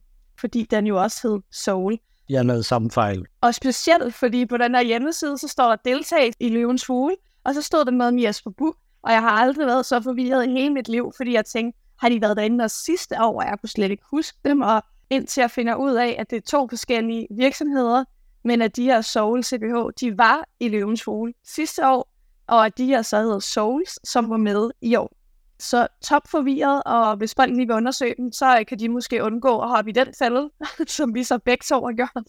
fordi 0.40 0.62
den 0.70 0.86
jo 0.86 1.02
også 1.02 1.28
hed 1.28 1.40
Soul. 1.50 1.98
Jeg 2.28 2.44
lavede 2.44 2.62
samme 2.62 2.90
fejl. 2.90 3.26
Og 3.40 3.54
specielt, 3.54 4.14
fordi 4.14 4.46
på 4.46 4.56
den 4.56 4.74
her 4.74 4.82
hjemmeside, 4.82 5.38
så 5.38 5.48
står 5.48 5.68
der 5.68 5.76
deltag 5.76 6.32
i 6.40 6.48
Løvens 6.48 6.86
Hule, 6.86 7.16
og 7.44 7.54
så 7.54 7.62
stod 7.62 7.84
der 7.84 7.90
noget 7.90 8.14
med 8.14 8.22
Jesper 8.22 8.50
Buch, 8.50 8.78
og 9.02 9.12
jeg 9.12 9.20
har 9.20 9.30
aldrig 9.30 9.66
været 9.66 9.86
så 9.86 10.02
forvirret 10.02 10.46
i 10.46 10.50
hele 10.50 10.74
mit 10.74 10.88
liv, 10.88 11.12
fordi 11.16 11.32
jeg 11.32 11.44
tænkte, 11.44 11.80
har 11.98 12.08
de 12.08 12.20
været 12.20 12.36
derinde 12.36 12.58
der 12.58 12.66
sidste 12.66 13.14
år, 13.20 13.40
og 13.40 13.46
jeg 13.46 13.56
kunne 13.60 13.68
slet 13.68 13.90
ikke 13.90 14.02
huske 14.10 14.38
dem, 14.44 14.60
og 14.60 14.82
indtil 15.10 15.40
jeg 15.40 15.50
finder 15.50 15.74
ud 15.74 15.94
af, 15.94 16.16
at 16.18 16.30
det 16.30 16.36
er 16.36 16.40
to 16.40 16.68
forskellige 16.68 17.26
virksomheder, 17.30 18.04
men 18.44 18.62
at 18.62 18.76
de 18.76 18.82
her 18.84 19.00
Soul 19.00 19.42
CBH, 19.44 19.76
de 20.00 20.18
var 20.18 20.44
i 20.60 20.68
Løvens 20.68 21.04
Hule 21.04 21.34
sidste 21.44 21.88
år, 21.88 22.17
og 22.48 22.66
at 22.66 22.78
de 22.78 22.86
her 22.86 23.02
så 23.02 23.22
hedder 23.22 23.38
Souls, 23.38 24.08
som 24.08 24.30
var 24.30 24.36
med 24.36 24.70
i 24.80 24.96
år. 24.96 25.16
Så 25.58 25.86
top 26.04 26.28
forvirret, 26.28 26.82
og 26.86 27.16
hvis 27.16 27.34
folk 27.34 27.50
lige 27.50 27.66
vil 27.66 27.76
undersøge 27.76 28.14
dem, 28.18 28.32
så 28.32 28.64
kan 28.68 28.78
de 28.78 28.88
måske 28.88 29.24
undgå 29.24 29.60
at 29.60 29.68
hoppe 29.68 29.90
i 29.90 29.94
den 29.94 30.06
fælde, 30.18 30.50
som 30.96 31.14
vi 31.14 31.24
så 31.24 31.38
begge 31.38 31.62
to 31.68 31.86
har 31.86 31.92
gjort. 31.92 32.24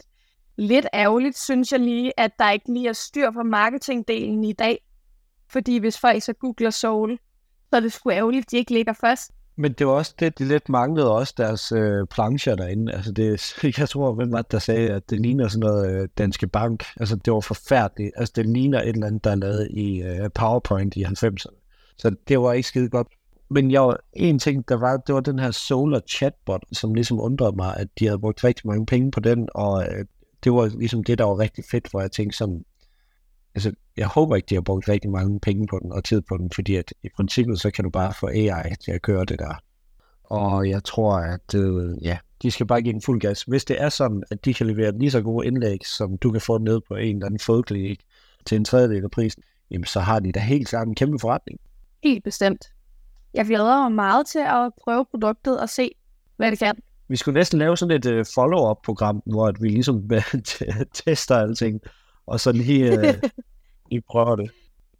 Lidt 0.58 0.88
ærgerligt, 0.94 1.38
synes 1.38 1.72
jeg 1.72 1.80
lige, 1.80 2.20
at 2.20 2.32
der 2.40 2.52
ikke 2.52 2.74
lige 2.74 2.88
er 2.88 2.94
styr 2.94 3.32
på 3.32 3.44
marketingdelen 3.44 4.44
i 4.44 4.54
dag. 4.54 4.86
Fordi 5.50 5.78
hvis 5.78 6.00
folk 6.00 6.24
så 6.24 6.34
googler 6.34 6.70
Soul, 6.70 7.20
så 7.70 7.76
er 7.76 7.80
det 7.80 7.94
sgu 7.94 8.12
ærgerligt, 8.12 8.46
at 8.46 8.52
de 8.52 8.58
ikke 8.58 8.74
ligger 8.74 8.94
først. 8.94 9.32
Men 9.60 9.74
det 9.74 9.88
var 9.88 9.94
også 9.94 10.14
det, 10.20 10.40
de 10.40 10.46
lidt 10.46 10.70
manglede 10.70 11.12
også 11.16 11.34
deres 11.38 11.72
øh, 11.72 12.08
plancher 12.08 12.56
derinde. 12.56 12.94
Altså 12.94 13.12
det, 13.12 13.54
jeg 13.80 13.90
tror, 13.90 14.14
hvem 14.14 14.32
var 14.32 14.42
det, 14.42 14.52
der 14.52 14.60
sagde, 14.60 14.90
at 14.90 15.10
det 15.10 15.20
ligner 15.20 15.48
sådan 15.48 15.60
noget 15.60 15.92
øh, 15.92 16.08
Danske 16.18 16.48
Bank. 16.48 16.84
Altså 17.00 17.16
det 17.16 17.34
var 17.34 17.40
forfærdeligt. 17.40 18.12
Altså 18.16 18.34
det 18.36 18.46
ligner 18.46 18.82
et 18.82 18.88
eller 18.88 19.08
andet, 19.08 19.24
der 19.24 19.32
er 19.32 19.36
lavet 19.36 19.68
i 19.72 20.02
øh, 20.02 20.30
PowerPoint 20.36 20.96
i 20.96 21.04
90'erne. 21.04 21.96
Så 21.98 22.16
det 22.28 22.40
var 22.40 22.54
ikke 22.54 22.68
skide 22.68 22.90
godt. 22.90 23.08
Men 23.50 23.72
jeg, 23.72 23.96
en 24.14 24.40
ting, 24.40 24.70
der 24.70 24.76
var, 24.76 24.98
det 24.98 25.16
var 25.16 25.22
den 25.22 25.40
her 25.40 25.52
Solar 25.52 26.02
Chatbot, 26.10 26.64
som 26.72 26.94
ligesom 26.94 27.20
undrede 27.20 27.56
mig, 27.56 27.78
at 27.78 27.88
de 28.00 28.06
havde 28.06 28.20
brugt 28.20 28.44
rigtig 28.44 28.68
mange 28.68 28.86
penge 28.86 29.12
på 29.12 29.20
den, 29.20 29.50
og 29.56 29.84
øh, 29.84 30.06
det 30.44 30.54
var 30.54 30.66
ligesom 30.78 31.04
det, 31.04 31.18
der 31.18 31.24
var 31.24 31.40
rigtig 31.40 31.64
fedt, 31.72 31.88
hvor 31.92 32.02
jeg 32.02 32.12
tænkte 32.12 32.38
sådan, 32.38 32.66
altså, 33.66 33.80
jeg 33.98 34.08
håber 34.08 34.36
ikke, 34.36 34.46
de 34.50 34.56
har 34.56 34.62
brugt 34.62 34.90
rigtig 34.90 35.12
mange 35.12 35.40
penge 35.40 35.68
på 35.68 35.80
den 35.82 35.92
og 35.92 36.04
tid 36.04 36.22
på 36.22 36.38
den, 36.38 36.52
fordi 36.52 36.76
at 36.76 36.94
i 37.04 37.10
princippet, 37.16 37.60
så 37.60 37.72
kan 37.72 37.84
du 37.84 37.90
bare 37.90 38.14
få 38.20 38.28
AI 38.28 38.76
til 38.86 38.92
at 38.92 39.02
køre 39.02 39.26
det 39.26 39.40
der. 39.40 39.54
Og 40.24 40.70
jeg 40.70 40.84
tror, 40.84 41.18
at 41.18 41.56
øh, 41.56 42.04
ja, 42.04 42.18
de 42.42 42.52
skal 42.52 42.66
bare 42.66 42.82
give 42.82 42.94
en 42.94 43.02
fuld 43.02 43.22
gas. 43.22 43.44
Hvis 43.44 43.66
det 43.66 43.82
er 43.82 43.90
sådan, 43.90 44.24
at 44.32 44.46
de 44.46 44.54
kan 44.54 44.68
levere 44.68 44.98
lige 44.98 45.12
så 45.12 45.22
gode 45.22 45.48
indlæg, 45.48 45.88
som 45.88 46.18
du 46.18 46.32
kan 46.32 46.42
få 46.42 46.58
ned 46.58 46.82
på 46.88 46.96
en 46.96 47.16
eller 47.16 47.26
anden 47.26 47.40
fodklinik 47.40 48.02
til 48.46 48.56
en 48.56 48.66
tredjedel 48.66 49.04
af 49.04 49.12
prisen, 49.12 49.44
jamen 49.72 49.86
så 49.86 50.00
har 50.00 50.20
de 50.20 50.32
da 50.32 50.40
helt 50.40 50.68
klart 50.68 50.88
en 50.88 50.96
kæmpe 50.96 51.20
forretning. 51.20 51.60
Helt 52.04 52.24
bestemt. 52.24 52.66
Jeg 53.34 53.46
glæder 53.46 53.82
mig 53.82 53.92
meget 53.92 54.28
til 54.28 54.40
at 54.40 54.72
prøve 54.84 55.06
produktet 55.12 55.60
og 55.60 55.70
se, 55.70 55.92
hvad 56.38 56.52
det 56.52 56.60
kan. 56.60 56.76
Vi 57.08 57.16
skulle 57.16 57.40
næsten 57.40 57.60
lave 57.60 57.78
sådan 57.78 57.96
et 57.96 58.06
uh, 58.06 58.26
follow-up-program, 58.36 59.22
hvor 59.26 59.54
vi 59.62 59.70
ligesom 59.70 60.10
tester 61.06 61.36
alting, 61.36 61.82
og 62.30 62.40
så 62.40 62.52
lige, 62.52 63.00
uh, 63.00 63.16
lige 63.92 64.02
prøver 64.02 64.36
det. 64.36 64.52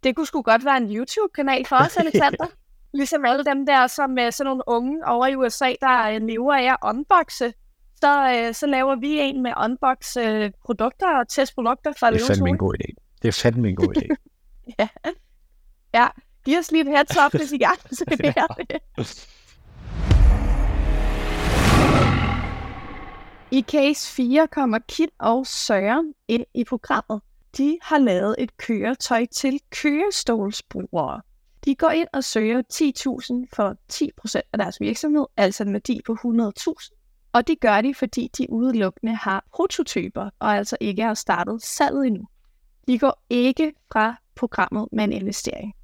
Det 0.04 0.16
kunne 0.16 0.26
sgu 0.26 0.42
godt 0.42 0.64
være 0.64 0.76
en 0.76 0.96
YouTube-kanal 0.96 1.66
for 1.66 1.76
os, 1.76 1.96
Alexander. 2.02 2.46
ligesom 2.94 3.24
alle 3.24 3.44
dem 3.44 3.66
der, 3.66 3.86
som 3.86 4.18
er 4.18 4.30
sådan 4.30 4.48
nogle 4.48 4.62
unge 4.66 5.06
over 5.06 5.26
i 5.26 5.36
USA, 5.36 5.72
der 5.80 6.16
uh, 6.16 6.26
lever 6.26 6.54
af 6.54 6.72
at 6.72 6.76
unboxe. 6.84 7.52
Så, 8.00 8.46
uh, 8.48 8.54
så 8.54 8.66
laver 8.66 8.96
vi 8.96 9.18
en 9.20 9.42
med 9.42 9.52
unbox 9.64 10.16
uh, 10.16 10.50
produkter 10.64 11.18
og 11.18 11.28
testprodukter 11.28 11.92
fra 11.98 12.10
Det 12.10 12.22
er 12.22 12.26
fandme 12.26 12.48
en 12.48 12.58
god 12.58 12.74
idé. 12.74 12.94
Det 13.22 13.28
er 13.28 13.32
fandme 13.32 13.68
en 13.68 13.76
god 13.76 13.96
idé. 13.96 14.06
ja. 14.78 14.88
ja, 15.94 16.08
giv 16.44 16.58
os 16.58 16.70
lige 16.72 16.82
et 16.82 16.88
heads 16.88 17.16
up, 17.26 17.40
hvis 17.40 17.52
I 17.52 17.58
gerne 17.58 17.78
vil 17.88 18.68
det 18.68 18.82
I 23.52 23.62
case 23.62 24.12
4 24.12 24.48
kommer 24.48 24.78
Kit 24.88 25.10
og 25.18 25.46
Søren 25.46 26.14
ind 26.28 26.44
i 26.54 26.64
programmet. 26.64 27.20
De 27.56 27.78
har 27.82 27.98
lavet 27.98 28.34
et 28.38 28.56
køretøj 28.56 29.26
til 29.26 29.60
kørestolsbrugere. 29.70 31.20
De 31.64 31.74
går 31.74 31.90
ind 31.90 32.08
og 32.12 32.24
søger 32.24 32.62
10.000 32.72 33.48
for 33.52 33.76
10% 33.92 34.40
af 34.52 34.58
deres 34.58 34.80
virksomhed, 34.80 35.26
altså 35.36 35.64
en 35.64 35.72
værdi 35.72 36.00
på 36.06 36.12
100.000. 36.12 37.30
Og 37.32 37.46
det 37.46 37.60
gør 37.60 37.80
de, 37.80 37.94
fordi 37.94 38.30
de 38.38 38.46
udelukkende 38.50 39.14
har 39.14 39.44
prototyper, 39.54 40.30
og 40.38 40.56
altså 40.56 40.76
ikke 40.80 41.02
har 41.02 41.14
startet 41.14 41.62
salget 41.62 42.06
endnu. 42.06 42.28
De 42.88 42.98
går 42.98 43.22
ikke 43.30 43.72
fra 43.92 44.16
programmet 44.36 44.88
med 44.92 45.04
en 45.04 45.12
investering. 45.12 45.74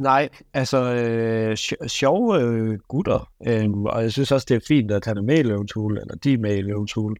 Nej, 0.00 0.28
altså 0.54 0.94
øh, 0.94 1.56
sjove 1.88 2.40
øh, 2.40 2.78
gutter, 2.88 3.32
øh, 3.46 3.70
og 3.70 4.02
jeg 4.02 4.12
synes 4.12 4.32
også, 4.32 4.46
det 4.48 4.56
er 4.56 4.66
fint, 4.68 4.90
at 4.90 5.04
han 5.04 5.16
er 5.18 5.22
med 5.22 5.38
i 5.38 5.42
Løventul, 5.42 5.98
eller 5.98 6.14
de 6.14 6.32
er 6.32 6.38
med 6.38 6.56
i 6.56 6.62
Løventul, 6.62 7.16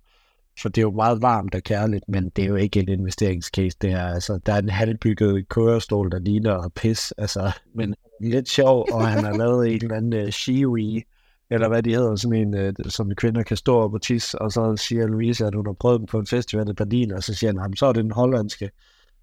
for 0.62 0.68
det 0.68 0.78
er 0.78 0.82
jo 0.82 0.90
meget 0.90 1.22
varmt 1.22 1.54
og 1.54 1.62
kærligt, 1.62 2.04
men 2.08 2.30
det 2.36 2.44
er 2.44 2.48
jo 2.48 2.56
ikke 2.56 2.80
en 2.80 2.88
investeringscase, 2.88 3.76
det 3.80 3.90
her. 3.90 4.06
altså, 4.06 4.40
der 4.46 4.52
er 4.52 4.58
en 4.58 4.68
halvbygget 4.68 5.48
kørestol, 5.48 6.10
der 6.10 6.18
ligner 6.18 6.68
pis, 6.74 7.12
altså, 7.12 7.52
men 7.74 7.94
lidt 8.20 8.48
sjov, 8.48 8.86
og 8.92 9.08
han 9.08 9.24
har 9.24 9.36
lavet 9.36 9.68
en 9.68 9.82
eller 9.82 9.96
anden 9.96 10.12
øh, 10.12 10.24
uh, 10.24 10.30
shiwi, 10.30 11.02
eller 11.50 11.68
hvad 11.68 11.82
de 11.82 11.94
hedder, 11.94 12.16
sådan 12.16 12.54
en, 12.54 12.68
uh, 12.68 12.90
som 12.90 13.14
kvinder 13.14 13.42
kan 13.42 13.56
stå 13.56 13.76
op 13.76 13.94
og 13.94 14.02
tisse, 14.02 14.38
og 14.38 14.52
så 14.52 14.76
siger 14.76 15.06
Louise, 15.06 15.46
at 15.46 15.54
hun 15.54 15.66
har 15.66 15.76
prøvet 15.80 15.98
dem 15.98 16.06
på 16.06 16.18
en 16.18 16.26
festival 16.26 16.70
i 16.70 16.72
Berlin, 16.72 17.12
og 17.12 17.22
så 17.22 17.34
siger 17.34 17.60
han, 17.60 17.76
så 17.76 17.86
er 17.86 17.92
det 17.92 18.04
den 18.04 18.12
hollandske, 18.12 18.70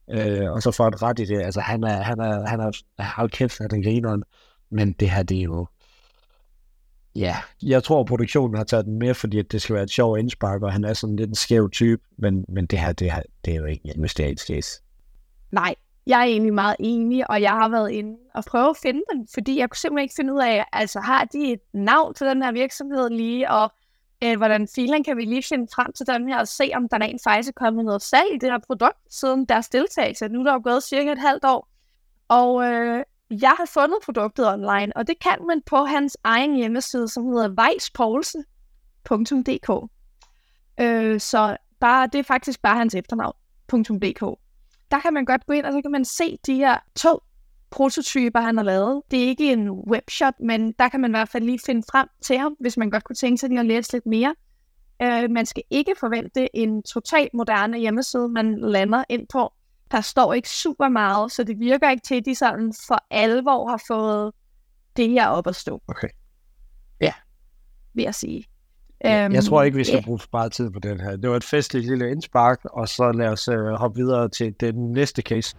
Øh, 0.10 0.52
og 0.52 0.64
så 0.64 0.72
får 0.72 0.84
han 0.84 1.02
ret 1.02 1.20
i 1.20 1.26
det. 1.26 1.42
Altså, 1.42 1.60
han 1.62 1.84
er, 1.84 2.02
han 2.02 2.20
er, 2.20 2.48
han 2.48 2.60
er, 2.60 2.72
hold 3.04 3.30
kæft, 3.30 3.58
han 3.58 3.72
er 3.72 3.84
grineren. 3.84 4.24
Men 4.70 4.92
det 4.92 5.10
her, 5.10 5.24
det 5.24 5.38
er 5.38 5.44
jo... 5.44 5.68
Ja, 7.16 7.36
jeg 7.64 7.84
tror, 7.84 8.04
produktionen 8.04 8.58
har 8.58 8.64
taget 8.64 8.86
den 8.86 9.00
med, 9.00 9.14
fordi 9.14 9.40
at 9.40 9.52
det 9.52 9.62
skal 9.62 9.74
være 9.74 9.84
et 9.84 9.90
sjovt 9.90 10.20
indspark, 10.20 10.62
og 10.62 10.74
han 10.74 10.84
er 10.84 10.94
sådan 10.94 11.16
lidt 11.16 11.30
en 11.30 11.36
skæv 11.36 11.70
type, 11.72 12.02
men, 12.18 12.46
men 12.50 12.66
det 12.66 12.80
her, 12.80 12.92
det 12.92 13.12
her, 13.12 13.22
det 13.46 13.54
er 13.54 13.58
jo 13.58 13.66
ikke 13.66 13.86
en 13.86 13.96
investeringscase. 13.96 14.82
Nej, 15.52 15.76
jeg 16.08 16.20
er 16.20 16.24
egentlig 16.24 16.54
meget 16.54 16.76
enig, 16.80 17.30
og 17.30 17.42
jeg 17.42 17.52
har 17.52 17.70
været 17.70 17.92
inde 17.92 18.18
og 18.34 18.44
prøve 18.46 18.70
at 18.70 18.78
finde 18.82 19.02
den, 19.14 19.28
fordi 19.34 19.60
jeg 19.60 19.70
kunne 19.70 19.78
simpelthen 19.78 20.04
ikke 20.04 20.16
finde 20.16 20.34
ud 20.34 20.40
af, 20.40 20.66
altså 20.74 21.00
har 21.00 21.26
de 21.26 21.52
et 21.52 21.60
navn 21.74 22.14
til 22.14 22.28
den 22.28 22.44
her 22.44 22.52
virksomhed 22.52 23.10
lige, 23.10 23.52
og 23.52 23.72
øh, 24.24 24.38
hvordan 24.38 24.68
filen 24.76 25.04
kan 25.04 25.18
vi 25.18 25.26
lige 25.26 25.44
finde 25.44 25.68
frem 25.76 25.94
til 25.94 26.08
den 26.08 26.30
her 26.30 26.40
og 26.40 26.48
se, 26.48 26.72
om 26.76 26.90
der 26.90 26.98
rent 26.98 27.22
faktisk 27.24 27.50
er 27.50 27.54
kommet 27.66 27.86
noget 27.86 28.02
salg 28.02 28.34
i 28.34 28.38
det 28.38 28.52
her 28.52 28.60
produkt 28.68 28.98
siden 29.10 29.46
deres 29.46 29.70
deltagelse. 29.70 30.28
Nu 30.28 30.40
er 30.40 30.44
der 30.44 30.54
jo 30.54 30.62
gået 30.64 30.84
cirka 30.84 31.12
et 31.12 31.20
halvt 31.20 31.46
år. 31.46 31.70
Og 32.28 32.64
øh, 32.64 33.04
jeg 33.30 33.54
har 33.58 33.70
fundet 33.74 33.98
produktet 34.06 34.54
online, 34.54 34.98
og 34.98 35.08
det 35.08 35.20
kan 35.20 35.38
man 35.48 35.62
på 35.66 35.76
hans 35.76 36.18
egen 36.24 36.56
hjemmeside, 36.56 37.08
som 37.08 37.28
hedder 37.28 37.50
weispoulsen.dk. 37.62 39.70
Øh, 40.80 41.20
så 41.20 41.58
bare, 41.80 42.08
det 42.08 42.20
er 42.20 42.24
faktisk 42.24 42.62
bare 42.62 42.78
hans 42.78 42.96
efternavn.dk. 42.96 44.40
Der 44.92 45.00
kan 45.00 45.14
man 45.14 45.26
godt 45.26 45.46
gå 45.46 45.54
ind, 45.54 45.66
og 45.66 45.74
så 45.74 45.82
kan 45.82 45.92
man 45.92 46.06
se 46.06 46.40
de 46.46 46.56
her 46.56 46.80
to 46.96 47.20
prototyper, 47.72 48.40
han 48.40 48.58
har 48.58 48.64
lavet. 48.64 49.02
Det 49.12 49.24
er 49.24 49.28
ikke 49.28 49.52
en 49.52 49.72
webshop, 49.72 50.34
men 50.40 50.72
der 50.80 50.90
kan 50.90 51.00
man 51.00 51.12
i 51.12 51.14
hvert 51.14 51.30
fald 51.30 51.44
lige 51.44 51.60
finde 51.66 51.84
frem 51.92 52.08
til 52.22 52.38
ham, 52.38 52.56
hvis 52.60 52.78
man 52.78 52.90
godt 52.90 53.04
kunne 53.04 53.16
tænke 53.16 53.38
sig 53.38 53.52
at 53.60 53.66
læse 53.66 53.94
lidt 53.94 54.06
mere. 54.06 54.36
Uh, 55.04 55.32
man 55.32 55.46
skal 55.46 55.64
ikke 55.70 55.96
forvente 56.00 56.56
en 56.56 56.84
totalt 56.84 57.34
moderne 57.34 57.80
hjemmeside, 57.80 58.30
man 58.30 58.60
lander 58.60 59.04
ind 59.10 59.28
på. 59.34 59.54
Der 59.92 60.02
står 60.02 60.34
ikke 60.34 60.50
super 60.50 60.90
meget, 60.90 61.32
så 61.32 61.44
det 61.44 61.60
virker 61.60 61.90
ikke 61.90 62.04
til, 62.04 62.16
at 62.16 62.26
de 62.26 62.36
sådan 62.36 62.74
for 62.88 63.06
alvor 63.12 63.70
har 63.70 63.84
fået 63.88 64.32
det 64.98 65.10
her 65.10 65.28
op 65.28 65.48
at 65.48 65.56
stå. 65.56 65.82
Okay. 65.88 66.08
Ja. 67.02 67.14
Vil 67.94 68.04
jeg 68.04 68.16
sige. 68.16 68.44
Ja, 69.04 69.30
jeg 69.32 69.44
tror 69.44 69.64
ikke, 69.64 69.78
vi 69.78 69.84
skal 69.84 69.96
yeah. 69.96 70.06
bruge 70.06 70.20
for 70.20 70.30
meget 70.34 70.52
tid 70.52 70.72
på 70.72 70.80
den 70.80 71.00
her. 71.00 71.16
Det 71.16 71.30
var 71.30 71.36
et 71.36 71.44
festligt 71.44 71.86
lille 71.86 72.12
indspark, 72.12 72.60
og 72.66 72.88
så 72.88 73.12
lad 73.12 73.28
os 73.28 73.50
uh, 73.50 73.56
hoppe 73.56 74.00
videre 74.00 74.30
til 74.30 74.56
den 74.60 74.92
næste 74.92 75.22
case. 75.22 75.56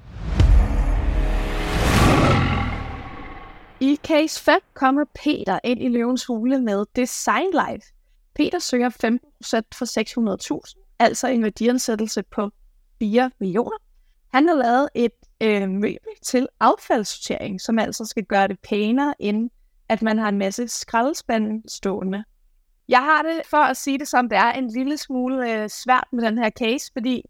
I 3.81 3.97
case 3.97 4.41
5 4.41 4.61
kommer 4.75 5.05
Peter 5.05 5.59
ind 5.65 5.83
i 5.83 5.89
løvens 5.89 6.25
hule 6.25 6.61
med 6.61 6.85
Design 6.97 7.51
Life. 7.53 7.87
Peter 8.35 8.59
søger 8.59 8.89
15% 8.89 8.95
for 9.75 9.85
600.000, 10.65 10.97
altså 10.99 11.29
en 11.29 11.43
værdiansættelse 11.43 12.23
på 12.23 12.51
4 12.99 13.31
millioner. 13.41 13.77
Han 14.35 14.49
har 14.49 14.55
lavet 14.55 14.89
et 14.95 15.13
øh, 15.41 15.69
møbel 15.69 16.13
til 16.23 16.49
affaldssortering, 16.61 17.61
som 17.61 17.79
altså 17.79 18.05
skal 18.05 18.25
gøre 18.25 18.49
det 18.49 18.61
pænere, 18.61 19.15
end 19.19 19.51
at 19.89 20.03
man 20.03 20.19
har 20.19 20.29
en 20.29 20.39
masse 20.39 20.69
skraldespande 20.69 21.63
stående. 21.69 22.25
Jeg 22.89 23.01
har 23.01 23.23
det, 23.23 23.43
for 23.51 23.57
at 23.57 23.77
sige 23.77 23.99
det 23.99 24.09
som 24.09 24.29
det 24.29 24.39
er, 24.39 24.53
en 24.53 24.71
lille 24.71 24.97
smule 24.97 25.53
øh, 25.53 25.69
svært 25.69 26.09
med 26.13 26.25
den 26.25 26.39
her 26.39 26.51
case, 26.51 26.91
fordi 26.93 27.23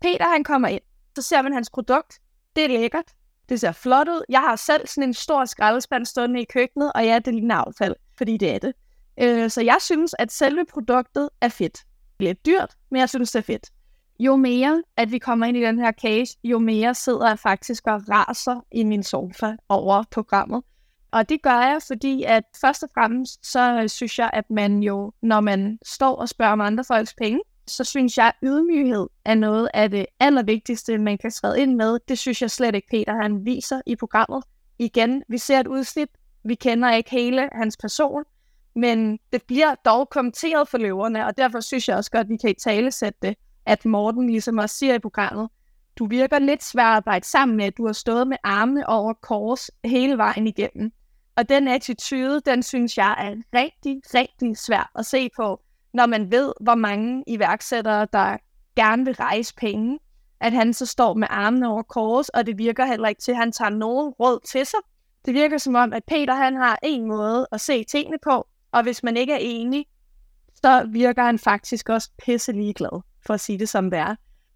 Peter 0.00 0.30
han 0.32 0.44
kommer 0.44 0.68
ind, 0.68 0.82
så 1.16 1.22
ser 1.22 1.42
man 1.42 1.52
hans 1.52 1.70
produkt, 1.70 2.18
det 2.56 2.64
er 2.64 2.68
lækkert, 2.68 3.12
det 3.48 3.60
ser 3.60 3.72
flot 3.72 4.08
ud. 4.08 4.24
Jeg 4.28 4.40
har 4.40 4.56
selv 4.56 4.86
sådan 4.86 5.08
en 5.08 5.14
stor 5.14 5.44
skraldespand 5.44 6.06
stående 6.06 6.40
i 6.40 6.44
køkkenet, 6.44 6.92
og 6.94 7.04
ja, 7.04 7.18
det 7.18 7.34
ligner 7.34 7.54
affald, 7.54 7.94
fordi 8.18 8.36
det 8.36 8.50
er 8.54 8.58
det. 8.58 8.72
Øh, 9.20 9.50
så 9.50 9.62
jeg 9.62 9.76
synes, 9.80 10.14
at 10.18 10.32
selve 10.32 10.64
produktet 10.64 11.28
er 11.40 11.48
fedt. 11.48 11.78
Det 12.20 12.28
er 12.28 12.30
lidt 12.30 12.46
dyrt, 12.46 12.74
men 12.90 13.00
jeg 13.00 13.08
synes, 13.08 13.32
det 13.32 13.38
er 13.38 13.42
fedt. 13.42 13.70
Jo 14.18 14.36
mere, 14.36 14.82
at 14.96 15.12
vi 15.12 15.18
kommer 15.18 15.46
ind 15.46 15.56
i 15.56 15.62
den 15.62 15.78
her 15.78 15.92
case, 15.92 16.36
jo 16.44 16.58
mere 16.58 16.94
sidder 16.94 17.28
jeg 17.28 17.38
faktisk 17.38 17.86
og 17.86 18.02
raser 18.08 18.64
i 18.72 18.84
min 18.84 19.02
sofa 19.02 19.56
over 19.68 20.04
programmet. 20.10 20.62
Og 21.10 21.28
det 21.28 21.42
gør 21.42 21.60
jeg, 21.60 21.80
fordi 21.86 22.22
at 22.22 22.44
først 22.60 22.82
og 22.82 22.88
fremmest, 22.94 23.46
så 23.52 23.84
synes 23.88 24.18
jeg, 24.18 24.30
at 24.32 24.50
man 24.50 24.82
jo, 24.82 25.12
når 25.22 25.40
man 25.40 25.78
står 25.84 26.16
og 26.16 26.28
spørger 26.28 26.52
om 26.52 26.60
andre 26.60 26.84
folks 26.84 27.14
penge, 27.14 27.40
så 27.66 27.84
synes 27.84 28.18
jeg, 28.18 28.26
at 28.26 28.34
ydmyghed 28.42 29.06
er 29.24 29.34
noget 29.34 29.68
af 29.74 29.90
det 29.90 30.06
allervigtigste, 30.20 30.98
man 30.98 31.18
kan 31.18 31.30
træde 31.30 31.60
ind 31.60 31.74
med. 31.74 31.98
Det 32.08 32.18
synes 32.18 32.42
jeg 32.42 32.50
slet 32.50 32.74
ikke, 32.74 32.88
Peter 32.90 33.22
han 33.22 33.44
viser 33.44 33.80
i 33.86 33.96
programmet. 33.96 34.44
Igen, 34.78 35.22
vi 35.28 35.38
ser 35.38 35.60
et 35.60 35.66
udsnit, 35.66 36.08
vi 36.44 36.54
kender 36.54 36.92
ikke 36.92 37.10
hele 37.10 37.48
hans 37.52 37.76
person, 37.76 38.24
men 38.74 39.18
det 39.32 39.42
bliver 39.42 39.74
dog 39.74 40.08
kommenteret 40.08 40.68
for 40.68 40.78
løverne, 40.78 41.26
og 41.26 41.36
derfor 41.36 41.60
synes 41.60 41.88
jeg 41.88 41.96
også 41.96 42.10
godt, 42.10 42.24
at 42.24 42.28
vi 42.28 42.36
kan 42.36 42.50
i 42.50 42.54
tale 42.54 42.90
sætte 42.90 43.18
det, 43.22 43.36
at 43.66 43.84
Morten 43.84 44.26
ligesom 44.26 44.58
også 44.58 44.76
siger 44.76 44.94
i 44.94 44.98
programmet, 44.98 45.48
du 45.98 46.06
virker 46.06 46.38
lidt 46.38 46.64
svær 46.64 46.84
at 46.84 46.96
arbejde 46.96 47.26
sammen 47.26 47.56
med, 47.56 47.72
du 47.72 47.86
har 47.86 47.92
stået 47.92 48.28
med 48.28 48.36
armene 48.44 48.88
over 48.88 49.12
kors 49.12 49.70
hele 49.84 50.16
vejen 50.16 50.46
igennem. 50.46 50.92
Og 51.36 51.48
den 51.48 51.68
attitude, 51.68 52.40
den 52.46 52.62
synes 52.62 52.96
jeg 52.96 53.16
er 53.18 53.58
rigtig, 53.58 54.00
rigtig 54.14 54.56
svær 54.56 54.90
at 54.94 55.06
se 55.06 55.30
på, 55.36 55.60
når 55.94 56.06
man 56.06 56.30
ved, 56.30 56.52
hvor 56.60 56.74
mange 56.74 57.24
iværksættere, 57.26 58.06
der 58.12 58.36
gerne 58.76 59.04
vil 59.04 59.14
rejse 59.14 59.54
penge, 59.54 59.98
at 60.40 60.52
han 60.52 60.74
så 60.74 60.86
står 60.86 61.14
med 61.14 61.26
armene 61.30 61.68
over 61.68 61.82
kors, 61.82 62.28
og 62.28 62.46
det 62.46 62.58
virker 62.58 62.86
heller 62.86 63.08
ikke 63.08 63.20
til, 63.20 63.32
at 63.32 63.38
han 63.38 63.52
tager 63.52 63.70
nogen 63.70 64.10
råd 64.10 64.40
til 64.46 64.66
sig. 64.66 64.78
Det 65.24 65.34
virker 65.34 65.58
som 65.58 65.74
om, 65.74 65.92
at 65.92 66.04
Peter 66.04 66.34
han 66.34 66.56
har 66.56 66.78
en 66.82 67.06
måde 67.06 67.46
at 67.52 67.60
se 67.60 67.84
tingene 67.84 68.18
på, 68.22 68.46
og 68.72 68.82
hvis 68.82 69.02
man 69.02 69.16
ikke 69.16 69.32
er 69.32 69.38
enig, 69.40 69.86
så 70.54 70.88
virker 70.90 71.22
han 71.24 71.38
faktisk 71.38 71.88
også 71.88 72.10
pisse 72.24 72.52
ligeglad, 72.52 73.02
for 73.26 73.34
at 73.34 73.40
sige 73.40 73.58
det 73.58 73.68
som 73.68 73.90
det 73.90 73.98
er. 73.98 74.14